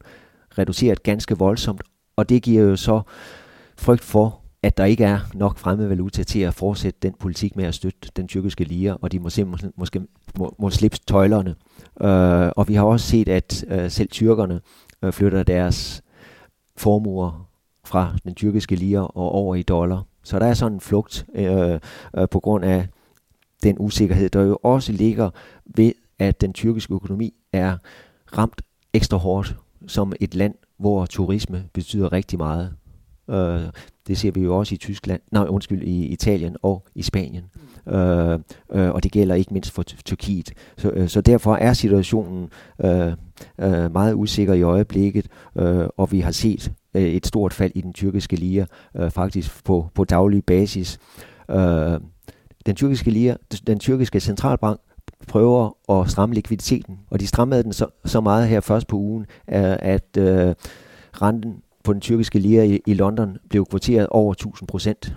reduceret 0.57 1.03
ganske 1.03 1.37
voldsomt, 1.37 1.81
og 2.15 2.29
det 2.29 2.43
giver 2.43 2.63
jo 2.63 2.75
så 2.75 3.01
frygt 3.77 4.03
for, 4.03 4.41
at 4.63 4.77
der 4.77 4.85
ikke 4.85 5.03
er 5.03 5.19
nok 5.33 5.57
fremmed 5.57 5.87
valuta 5.87 6.23
til 6.23 6.39
at 6.39 6.53
fortsætte 6.53 6.99
den 7.01 7.13
politik 7.19 7.55
med 7.55 7.65
at 7.65 7.75
støtte 7.75 8.09
den 8.15 8.27
tyrkiske 8.27 8.63
lire, 8.63 8.97
og 8.97 9.11
de 9.11 9.19
må 9.19 9.29
simpelthen 9.29 9.71
måske 9.77 10.01
må, 10.37 10.55
må 10.59 10.69
slippe 10.69 10.97
tøjlerne. 11.07 11.55
Øh, 12.01 12.51
og 12.55 12.67
vi 12.67 12.73
har 12.73 12.83
også 12.83 13.07
set, 13.07 13.29
at 13.29 13.65
øh, 13.67 13.91
selv 13.91 14.09
tyrkerne 14.09 14.61
øh, 15.03 15.13
flytter 15.13 15.43
deres 15.43 16.01
formuer 16.77 17.49
fra 17.85 18.15
den 18.23 18.35
tyrkiske 18.35 18.75
lire 18.75 19.07
og 19.07 19.31
over 19.31 19.55
i 19.55 19.63
dollar. 19.63 20.03
Så 20.23 20.39
der 20.39 20.45
er 20.45 20.53
sådan 20.53 20.73
en 20.73 20.79
flugt 20.79 21.25
øh, 21.35 21.79
øh, 22.17 22.29
på 22.31 22.39
grund 22.39 22.65
af 22.65 22.87
den 23.63 23.75
usikkerhed, 23.79 24.29
der 24.29 24.41
jo 24.41 24.57
også 24.63 24.91
ligger 24.91 25.29
ved, 25.65 25.91
at 26.19 26.41
den 26.41 26.53
tyrkiske 26.53 26.93
økonomi 26.93 27.33
er 27.53 27.77
ramt 28.37 28.61
ekstra 28.93 29.17
hårdt 29.17 29.55
som 29.87 30.13
et 30.19 30.35
land, 30.35 30.55
hvor 30.77 31.05
turisme 31.05 31.65
betyder 31.73 32.13
rigtig 32.13 32.37
meget. 32.37 32.73
Øh, 33.29 33.61
det 34.07 34.17
ser 34.17 34.31
vi 34.31 34.41
jo 34.41 34.57
også 34.57 34.75
i 34.75 34.77
Tyskland, 34.77 35.21
nej 35.31 35.45
undskyld, 35.49 35.83
i 35.83 36.05
Italien 36.05 36.55
og 36.61 36.85
i 36.95 37.01
Spanien. 37.01 37.43
Øh, 37.87 38.39
øh, 38.71 38.89
og 38.89 39.03
det 39.03 39.11
gælder 39.11 39.35
ikke 39.35 39.53
mindst 39.53 39.71
for 39.71 39.83
Tyrkiet. 39.83 40.51
Så, 40.77 40.89
øh, 40.89 41.09
så 41.09 41.21
derfor 41.21 41.55
er 41.55 41.73
situationen 41.73 42.49
øh, 42.83 43.13
øh, 43.59 43.91
meget 43.93 44.13
usikker 44.13 44.53
i 44.53 44.61
øjeblikket, 44.61 45.27
øh, 45.55 45.87
og 45.97 46.11
vi 46.11 46.19
har 46.19 46.31
set 46.31 46.71
øh, 46.93 47.03
et 47.03 47.27
stort 47.27 47.53
fald 47.53 47.71
i 47.75 47.81
den 47.81 47.93
tyrkiske 47.93 48.35
lire, 48.35 48.65
øh, 48.95 49.11
faktisk 49.11 49.63
på, 49.63 49.89
på 49.95 50.03
daglig 50.03 50.45
basis. 50.45 50.99
Øh, 51.51 51.99
den 52.65 52.75
tyrkiske 52.75 53.11
lire, 53.11 53.37
den 53.67 53.79
tyrkiske 53.79 54.19
centralbank 54.19 54.79
prøver 55.27 55.91
at 55.91 56.09
stramme 56.09 56.35
likviditeten, 56.35 56.99
og 57.09 57.19
de 57.19 57.27
strammede 57.27 57.63
den 57.63 57.73
så, 57.73 57.87
så 58.05 58.21
meget 58.21 58.47
her 58.47 58.59
først 58.59 58.87
på 58.87 58.97
ugen, 58.97 59.25
øh, 59.49 59.77
at 59.79 60.17
øh, 60.17 60.55
renten 61.21 61.55
på 61.89 61.93
den 61.93 62.01
tyrkiske 62.01 62.39
lira 62.39 62.63
i, 62.63 62.81
i 62.85 62.93
London 62.93 63.37
blev 63.49 63.65
kvoteret 63.65 64.07
over 64.07 64.31
1000 64.31 64.67
procent. 64.67 65.15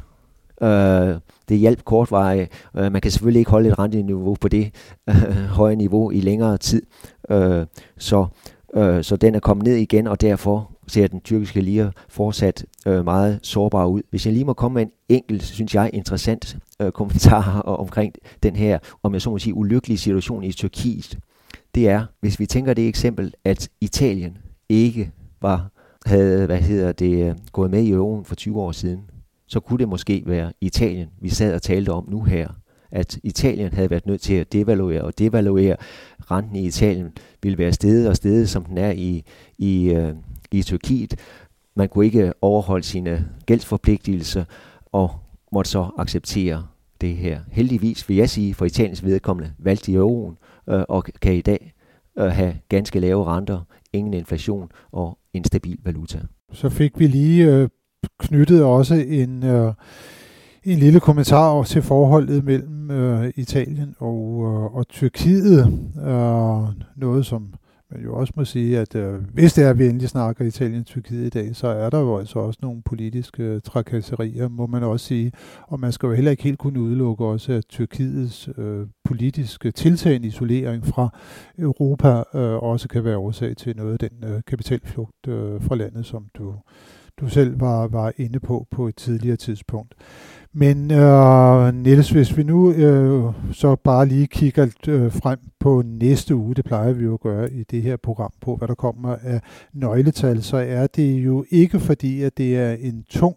Øh, 0.63 1.15
det 1.49 1.59
hjalp 1.59 1.85
kortvarigt. 1.85 2.51
Øh, 2.77 2.93
man 2.93 3.01
kan 3.01 3.11
selvfølgelig 3.11 3.39
ikke 3.39 3.51
holde 3.51 3.69
et 3.69 3.79
renteniveau 3.79 4.37
på 4.41 4.49
det 4.49 4.75
øh, 5.09 5.15
høje 5.59 5.77
niveau 5.77 6.11
i 6.11 6.21
længere 6.21 6.59
tid. 6.59 6.83
Øh, 7.31 7.67
så, 7.99 8.27
øh, 8.75 9.05
så 9.05 9.17
den 9.17 9.35
er 9.35 9.41
kommet 9.41 9.67
ned 9.67 9.75
igen, 9.77 10.07
og 10.07 10.21
derfor 10.21 10.71
ser 10.87 11.07
den 11.07 11.21
tyrkiske 11.21 11.61
lira 11.61 11.91
fortsat 12.09 12.67
øh, 12.87 13.05
meget 13.05 13.41
sårbar 13.43 13.87
ud. 13.87 14.03
Hvis 14.11 14.27
jeg 14.27 14.33
lige 14.33 14.45
må 14.45 14.53
komme 14.53 14.75
med 14.75 14.83
en 14.83 14.91
enkelt, 15.09 15.43
synes 15.43 15.75
jeg, 15.75 15.91
interessant 15.93 16.57
øh, 16.83 16.93
kommentar 16.93 17.61
omkring 17.85 18.15
den 18.43 18.57
her, 18.57 18.79
om 19.03 19.13
jeg 19.13 19.23
så 19.23 19.31
må 19.31 19.39
sige, 19.39 19.55
ulykkelige 19.55 19.99
situation 19.99 20.45
i 20.45 20.53
Tyrkiet, 20.53 21.19
det 21.75 21.89
er, 21.89 22.05
hvis 22.21 22.41
vi 22.41 22.47
tænker 22.47 22.75
det 22.75 22.89
eksempel, 22.89 23.35
at 23.45 23.69
Italien 23.81 24.39
ikke 24.69 25.11
var 25.43 25.72
havde, 26.07 26.47
hvad 26.47 26.61
hedder 26.61 26.93
det, 26.93 27.37
gået 27.53 27.71
med 27.71 27.83
i 27.83 27.91
euroen 27.91 28.25
for 28.25 28.35
20 28.35 28.61
år 28.61 28.73
siden, 28.73 29.01
så 29.47 29.61
kunne 29.61 29.79
det 29.79 29.89
måske 29.89 30.23
være 30.27 30.53
Italien, 30.61 31.09
vi 31.21 31.29
sad 31.29 31.55
og 31.55 31.63
talte 31.63 31.91
om 31.91 32.09
nu 32.11 32.23
her. 32.23 32.49
At 32.91 33.19
Italien 33.23 33.73
havde 33.73 33.91
været 33.91 34.07
nødt 34.07 34.21
til 34.21 34.35
at 34.35 34.53
devaluere 34.53 35.03
og 35.03 35.19
devaluere. 35.19 35.77
Renten 36.31 36.57
i 36.57 36.67
Italien 36.67 37.13
ville 37.43 37.59
være 37.59 37.73
stedet 37.73 38.09
og 38.09 38.17
stedet, 38.17 38.49
som 38.49 38.65
den 38.65 38.79
er 38.79 38.91
i, 38.91 39.25
i, 39.59 39.93
øh, 39.93 40.15
i 40.53 40.63
Tyrkiet. 40.63 41.15
Man 41.75 41.89
kunne 41.89 42.05
ikke 42.05 42.33
overholde 42.41 42.85
sine 42.85 43.29
gældsforpligtelser 43.47 44.45
og 44.93 45.11
måtte 45.53 45.71
så 45.71 45.91
acceptere 45.99 46.67
det 47.01 47.17
her. 47.17 47.41
Heldigvis 47.51 48.09
vil 48.09 48.17
jeg 48.17 48.31
sige, 48.31 48.55
for 48.55 48.65
Italiens 48.65 49.05
vedkommende 49.05 49.53
valgte 49.59 49.93
euroen 49.93 50.37
øh, 50.69 50.83
og 50.89 51.05
kan 51.23 51.35
i 51.35 51.41
dag 51.41 51.73
øh, 52.19 52.27
have 52.27 52.55
ganske 52.69 53.01
lave 53.01 53.25
renter, 53.25 53.61
ingen 53.93 54.15
inflation 54.15 54.71
og 54.93 55.19
en 55.35 55.45
stabil 55.45 55.79
valuta. 55.85 56.19
Så 56.53 56.69
fik 56.69 56.99
vi 56.99 57.07
lige 57.07 57.47
øh, 57.47 57.69
knyttet 58.19 58.65
også 58.65 58.95
en, 58.95 59.45
øh, 59.45 59.73
en 60.65 60.79
lille 60.79 61.01
kommentar 61.01 61.63
til 61.63 61.83
forholdet 61.83 62.45
mellem 62.45 62.91
øh, 62.91 63.33
Italien 63.37 63.95
og, 63.99 64.45
øh, 64.47 64.75
og 64.77 64.89
Tyrkiet. 64.89 65.67
Øh, 65.97 66.85
noget, 66.97 67.27
som 67.27 67.55
man 67.93 68.05
jo 68.05 68.15
også 68.15 68.33
må 68.37 68.45
sige, 68.45 68.79
at 68.79 68.95
øh, 68.95 69.15
hvis 69.33 69.53
det 69.53 69.65
er, 69.65 69.71
at 69.71 69.79
vi 69.79 69.87
endelig 69.87 70.09
snakker 70.09 70.45
Italien-Tyrkiet 70.45 71.27
i 71.27 71.29
dag, 71.29 71.57
så 71.57 71.67
er 71.67 71.91
der 71.91 72.01
jo 72.01 72.19
altså 72.19 72.39
også 72.39 72.59
nogle 72.63 72.83
politiske 72.83 73.43
øh, 73.43 73.61
trakasserier, 73.61 74.49
må 74.49 74.67
man 74.67 74.83
også 74.83 75.07
sige. 75.07 75.33
Og 75.63 75.81
man 75.81 75.93
skal 75.93 76.07
jo 76.07 76.13
heller 76.13 76.31
ikke 76.31 76.43
helt 76.43 76.59
kunne 76.59 76.81
udelukke 76.81 77.25
også, 77.25 77.53
at 77.53 77.65
Tyrkiets 77.69 78.49
øh, 78.59 78.87
politiske 79.05 79.71
tiltagende 79.71 80.29
isolering 80.29 80.87
fra 80.87 81.19
Europa 81.59 82.09
øh, 82.35 82.55
også 82.63 82.89
kan 82.89 83.05
være 83.05 83.17
årsag 83.19 83.57
til 83.57 83.77
noget 83.77 84.03
af 84.03 84.11
den 84.11 84.31
øh, 84.31 84.41
kapitalflugt 84.47 85.29
øh, 85.29 85.63
fra 85.63 85.75
landet, 85.75 86.07
som 86.07 86.27
du, 86.35 86.55
du 87.21 87.29
selv 87.29 87.61
var, 87.61 87.87
var 87.87 88.13
inde 88.17 88.41
på 88.41 88.67
på 88.71 88.89
et 88.89 88.97
tidligere 88.97 89.37
tidspunkt. 89.37 89.95
Men 90.55 90.91
øh, 90.91 91.75
Niels, 91.75 92.11
hvis 92.11 92.37
vi 92.37 92.43
nu 92.43 92.73
øh, 92.73 93.33
så 93.53 93.77
bare 93.77 94.07
lige 94.07 94.27
kigger 94.27 94.67
øh, 94.89 95.13
frem 95.13 95.39
på 95.61 95.83
næste 95.87 96.35
uge, 96.35 96.55
det 96.55 96.65
plejer 96.65 96.93
vi 96.93 97.05
jo 97.05 97.15
at 97.15 97.21
gøre 97.21 97.53
i 97.53 97.63
det 97.63 97.83
her 97.83 97.97
program 97.97 98.33
på, 98.41 98.57
hvad 98.57 98.69
der 98.69 98.75
kommer 98.75 99.17
af 99.23 99.41
nøgletal, 99.73 100.43
så 100.43 100.57
er 100.57 100.87
det 100.87 101.13
jo 101.13 101.45
ikke 101.51 101.81
fordi, 101.81 102.23
at 102.23 102.39
det 102.39 102.57
er 102.57 102.73
en 102.73 103.05
tung 103.11 103.37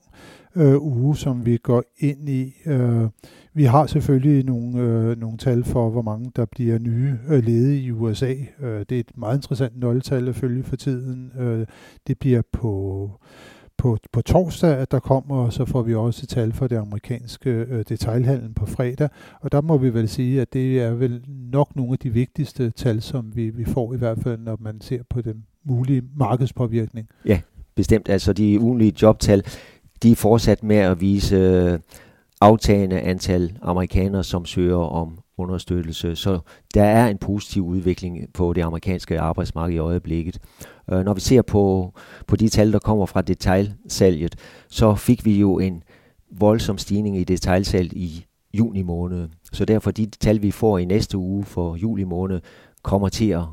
øh, 0.56 0.82
uge, 0.82 1.18
som 1.18 1.46
vi 1.46 1.58
går 1.58 1.84
ind 1.98 2.30
i. 2.30 2.54
Øh, 2.66 3.08
vi 3.54 3.64
har 3.64 3.86
selvfølgelig 3.86 4.46
nogle, 4.46 4.80
øh, 4.80 5.20
nogle 5.20 5.38
tal 5.38 5.64
for, 5.64 5.90
hvor 5.90 6.02
mange 6.02 6.32
der 6.36 6.46
bliver 6.46 6.80
nye 6.80 7.18
øh, 7.30 7.44
ledige 7.44 7.82
i 7.82 7.92
USA. 7.92 8.34
Øh, 8.62 8.86
det 8.90 8.92
er 8.92 9.00
et 9.00 9.18
meget 9.18 9.38
interessant 9.38 9.80
nøgletal 9.80 10.28
at 10.28 10.36
følge 10.36 10.64
for 10.64 10.76
tiden. 10.76 11.32
Øh, 11.40 11.66
det 12.08 12.20
bliver 12.20 12.42
på 12.52 13.10
på, 13.86 13.98
på 14.12 14.22
torsdag, 14.22 14.78
at 14.78 14.92
der 14.92 15.00
kommer, 15.00 15.36
og 15.36 15.54
så 15.54 15.66
får 15.66 15.82
vi 15.82 15.96
også 15.96 16.28
tal 16.28 16.54
for 16.54 16.68
det 16.68 16.76
amerikanske 16.76 17.50
øh, 17.50 17.86
detailhandel 17.90 18.54
på 18.54 18.66
fredag. 18.66 19.10
Og 19.42 19.52
der 19.52 19.62
må 19.62 19.78
vi 19.78 19.94
vel 19.94 20.10
sige, 20.10 20.42
at 20.42 20.54
det 20.54 20.82
er 20.82 20.92
vel 20.92 21.24
nok 21.28 21.76
nogle 21.76 21.92
af 21.92 22.00
de 22.00 22.10
vigtigste 22.10 22.72
tal, 22.72 23.02
som 23.02 23.36
vi, 23.36 23.50
vi 23.50 23.66
får 23.66 23.94
i 23.94 23.98
hvert 23.98 24.18
fald, 24.24 24.40
når 24.40 24.58
man 24.60 24.82
ser 24.82 25.00
på 25.10 25.22
den 25.22 25.46
mulige 25.64 26.04
markedspåvirkning. 26.16 27.08
Ja, 27.26 27.42
bestemt. 27.76 28.10
Altså 28.10 28.34
de 28.34 28.60
ugenlige 28.60 28.94
jobtal, 29.02 29.44
de 30.04 30.12
er 30.12 30.16
fortsat 30.16 30.64
med 30.64 30.78
at 30.78 31.02
vise 31.02 31.36
øh, 31.36 31.80
aftagende 32.42 33.00
antal 33.00 33.58
amerikanere, 33.62 34.24
som 34.24 34.46
søger 34.46 34.78
om 34.78 35.20
understøttelse. 35.38 36.16
Så 36.16 36.40
der 36.74 36.84
er 36.84 37.08
en 37.08 37.18
positiv 37.18 37.66
udvikling 37.66 38.34
på 38.34 38.54
det 38.54 38.62
amerikanske 38.62 39.20
arbejdsmarked 39.20 39.76
i 39.76 39.78
øjeblikket. 39.78 40.40
Øh, 40.92 41.06
når 41.06 41.14
vi 41.14 41.22
ser 41.22 41.42
på, 41.42 41.94
på 42.28 42.36
de 42.36 42.50
tal, 42.50 42.74
der 42.74 42.80
kommer 42.80 43.06
fra 43.06 43.22
detailsalget, 43.22 44.36
så 44.70 44.96
fik 44.96 45.26
vi 45.26 45.40
jo 45.40 45.60
en 45.60 45.84
voldsom 46.32 46.78
stigning 46.78 47.18
i 47.18 47.24
detailsalget 47.24 47.94
i 47.94 48.26
juni 48.54 48.82
måned. 48.82 49.30
Så 49.52 49.66
derfor 49.66 49.92
de 49.92 50.06
tal, 50.06 50.42
vi 50.42 50.52
får 50.52 50.78
i 50.78 50.86
næste 50.86 51.18
uge 51.18 51.44
for 51.44 51.76
juli 51.76 52.04
måned, 52.04 52.42
kommer 52.82 53.10
til 53.10 53.30
at 53.30 53.44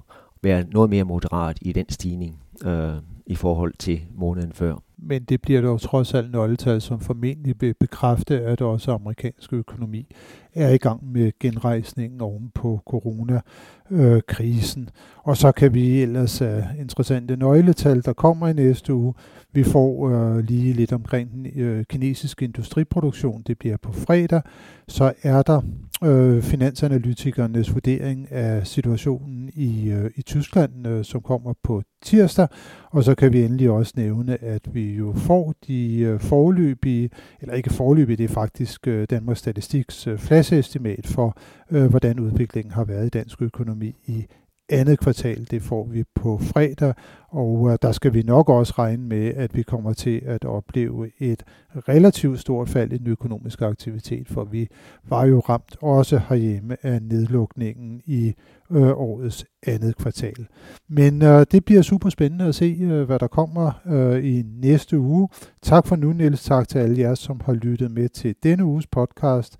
være 0.42 0.64
noget 0.72 0.90
mere 0.90 1.04
moderat 1.04 1.58
i 1.60 1.72
den 1.72 1.88
stigning 1.88 2.40
øh, 2.64 2.92
i 3.26 3.34
forhold 3.34 3.74
til 3.78 4.00
måneden 4.14 4.52
før 4.52 4.76
men 5.02 5.24
det 5.24 5.42
bliver 5.42 5.60
dog 5.60 5.80
trods 5.80 6.14
alt 6.14 6.32
nøgletal, 6.32 6.80
som 6.80 7.00
formentlig 7.00 7.54
vil 7.60 7.74
bekræfte, 7.74 8.40
at 8.40 8.60
også 8.60 8.92
amerikansk 8.92 9.52
økonomi 9.52 10.06
er 10.54 10.68
i 10.68 10.76
gang 10.76 11.12
med 11.12 11.32
genrejsningen 11.40 12.20
oven 12.20 12.50
på 12.54 12.80
coronakrisen. 12.86 14.88
Og 15.22 15.36
så 15.36 15.52
kan 15.52 15.74
vi 15.74 16.02
ellers 16.02 16.38
have 16.38 16.64
interessante 16.78 17.36
nøgletal, 17.36 18.04
der 18.04 18.12
kommer 18.12 18.48
i 18.48 18.52
næste 18.52 18.94
uge. 18.94 19.14
Vi 19.52 19.64
får 19.64 20.10
øh, 20.10 20.38
lige 20.38 20.72
lidt 20.72 20.92
omkring 20.92 21.32
den 21.32 21.46
øh, 21.56 21.84
kinesiske 21.84 22.44
industriproduktion. 22.44 23.42
Det 23.46 23.58
bliver 23.58 23.76
på 23.76 23.92
fredag. 23.92 24.42
Så 24.88 25.12
er 25.22 25.42
der 25.42 25.60
øh, 26.04 26.42
finansanalytikernes 26.42 27.74
vurdering 27.74 28.32
af 28.32 28.66
situationen 28.66 29.50
i, 29.54 29.90
øh, 29.90 30.10
i 30.16 30.22
Tyskland, 30.22 30.86
øh, 30.86 31.04
som 31.04 31.20
kommer 31.20 31.52
på 31.62 31.82
tirsdag. 32.02 32.48
Og 32.90 33.04
så 33.04 33.14
kan 33.14 33.32
vi 33.32 33.44
endelig 33.44 33.70
også 33.70 33.92
nævne, 33.96 34.44
at 34.44 34.74
vi 34.74 34.94
jo 34.94 35.12
får 35.16 35.54
de 35.66 35.98
øh, 35.98 36.20
forløbige, 36.20 37.10
eller 37.40 37.54
ikke 37.54 37.70
forløbige, 37.70 38.16
det 38.16 38.24
er 38.24 38.28
faktisk 38.28 38.86
øh, 38.86 39.06
Danmarks 39.10 39.38
Statistiks 39.38 40.06
øh, 40.06 40.18
kasseestimat 40.42 41.06
for, 41.06 41.36
øh, 41.70 41.84
hvordan 41.90 42.20
udviklingen 42.20 42.72
har 42.72 42.84
været 42.84 43.06
i 43.06 43.08
dansk 43.08 43.42
økonomi 43.42 43.96
i 44.06 44.26
andet 44.68 44.98
kvartal, 45.00 45.46
det 45.50 45.62
får 45.62 45.86
vi 45.90 46.04
på 46.14 46.38
fredag, 46.38 46.94
og 47.28 47.70
øh, 47.70 47.78
der 47.82 47.92
skal 47.92 48.14
vi 48.14 48.22
nok 48.22 48.48
også 48.48 48.74
regne 48.78 49.02
med, 49.02 49.34
at 49.34 49.56
vi 49.56 49.62
kommer 49.62 49.92
til 49.92 50.22
at 50.24 50.44
opleve 50.44 51.10
et 51.18 51.42
relativt 51.74 52.40
stort 52.40 52.68
fald 52.68 52.92
i 52.92 52.98
den 52.98 53.06
økonomiske 53.06 53.66
aktivitet, 53.66 54.28
for 54.28 54.44
vi 54.44 54.68
var 55.08 55.26
jo 55.26 55.40
ramt 55.40 55.76
også 55.82 56.20
herhjemme 56.28 56.76
af 56.82 57.02
nedlukningen 57.02 58.00
i 58.04 58.34
øh, 58.70 58.90
årets 58.98 59.44
andet 59.66 59.96
kvartal. 59.96 60.46
Men 60.88 61.22
øh, 61.22 61.46
det 61.52 61.64
bliver 61.64 61.82
super 61.82 62.08
spændende 62.08 62.44
at 62.44 62.54
se, 62.54 62.78
øh, 62.80 63.02
hvad 63.02 63.18
der 63.18 63.26
kommer 63.26 63.80
øh, 63.86 64.24
i 64.24 64.42
næste 64.42 64.98
uge. 64.98 65.28
Tak 65.62 65.86
for 65.86 65.96
nu, 65.96 66.12
Niels. 66.12 66.44
Tak 66.44 66.68
til 66.68 66.78
alle 66.78 66.98
jer, 66.98 67.14
som 67.14 67.40
har 67.44 67.52
lyttet 67.52 67.90
med 67.90 68.08
til 68.08 68.34
denne 68.42 68.64
uges 68.64 68.86
podcast. 68.86 69.56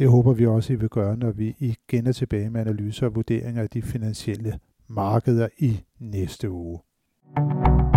Det 0.00 0.08
håber 0.08 0.32
vi 0.32 0.46
også, 0.46 0.72
I 0.72 0.76
vil 0.76 0.88
gøre, 0.88 1.16
når 1.16 1.30
vi 1.30 1.54
igen 1.58 2.06
er 2.06 2.12
tilbage 2.12 2.50
med 2.50 2.60
analyser 2.60 3.06
og 3.06 3.14
vurderinger 3.14 3.62
af 3.62 3.70
de 3.70 3.82
finansielle 3.82 4.58
markeder 4.88 5.48
i 5.58 5.80
næste 5.98 6.50
uge. 6.50 6.80
thank 7.36 7.84
you 7.84 7.89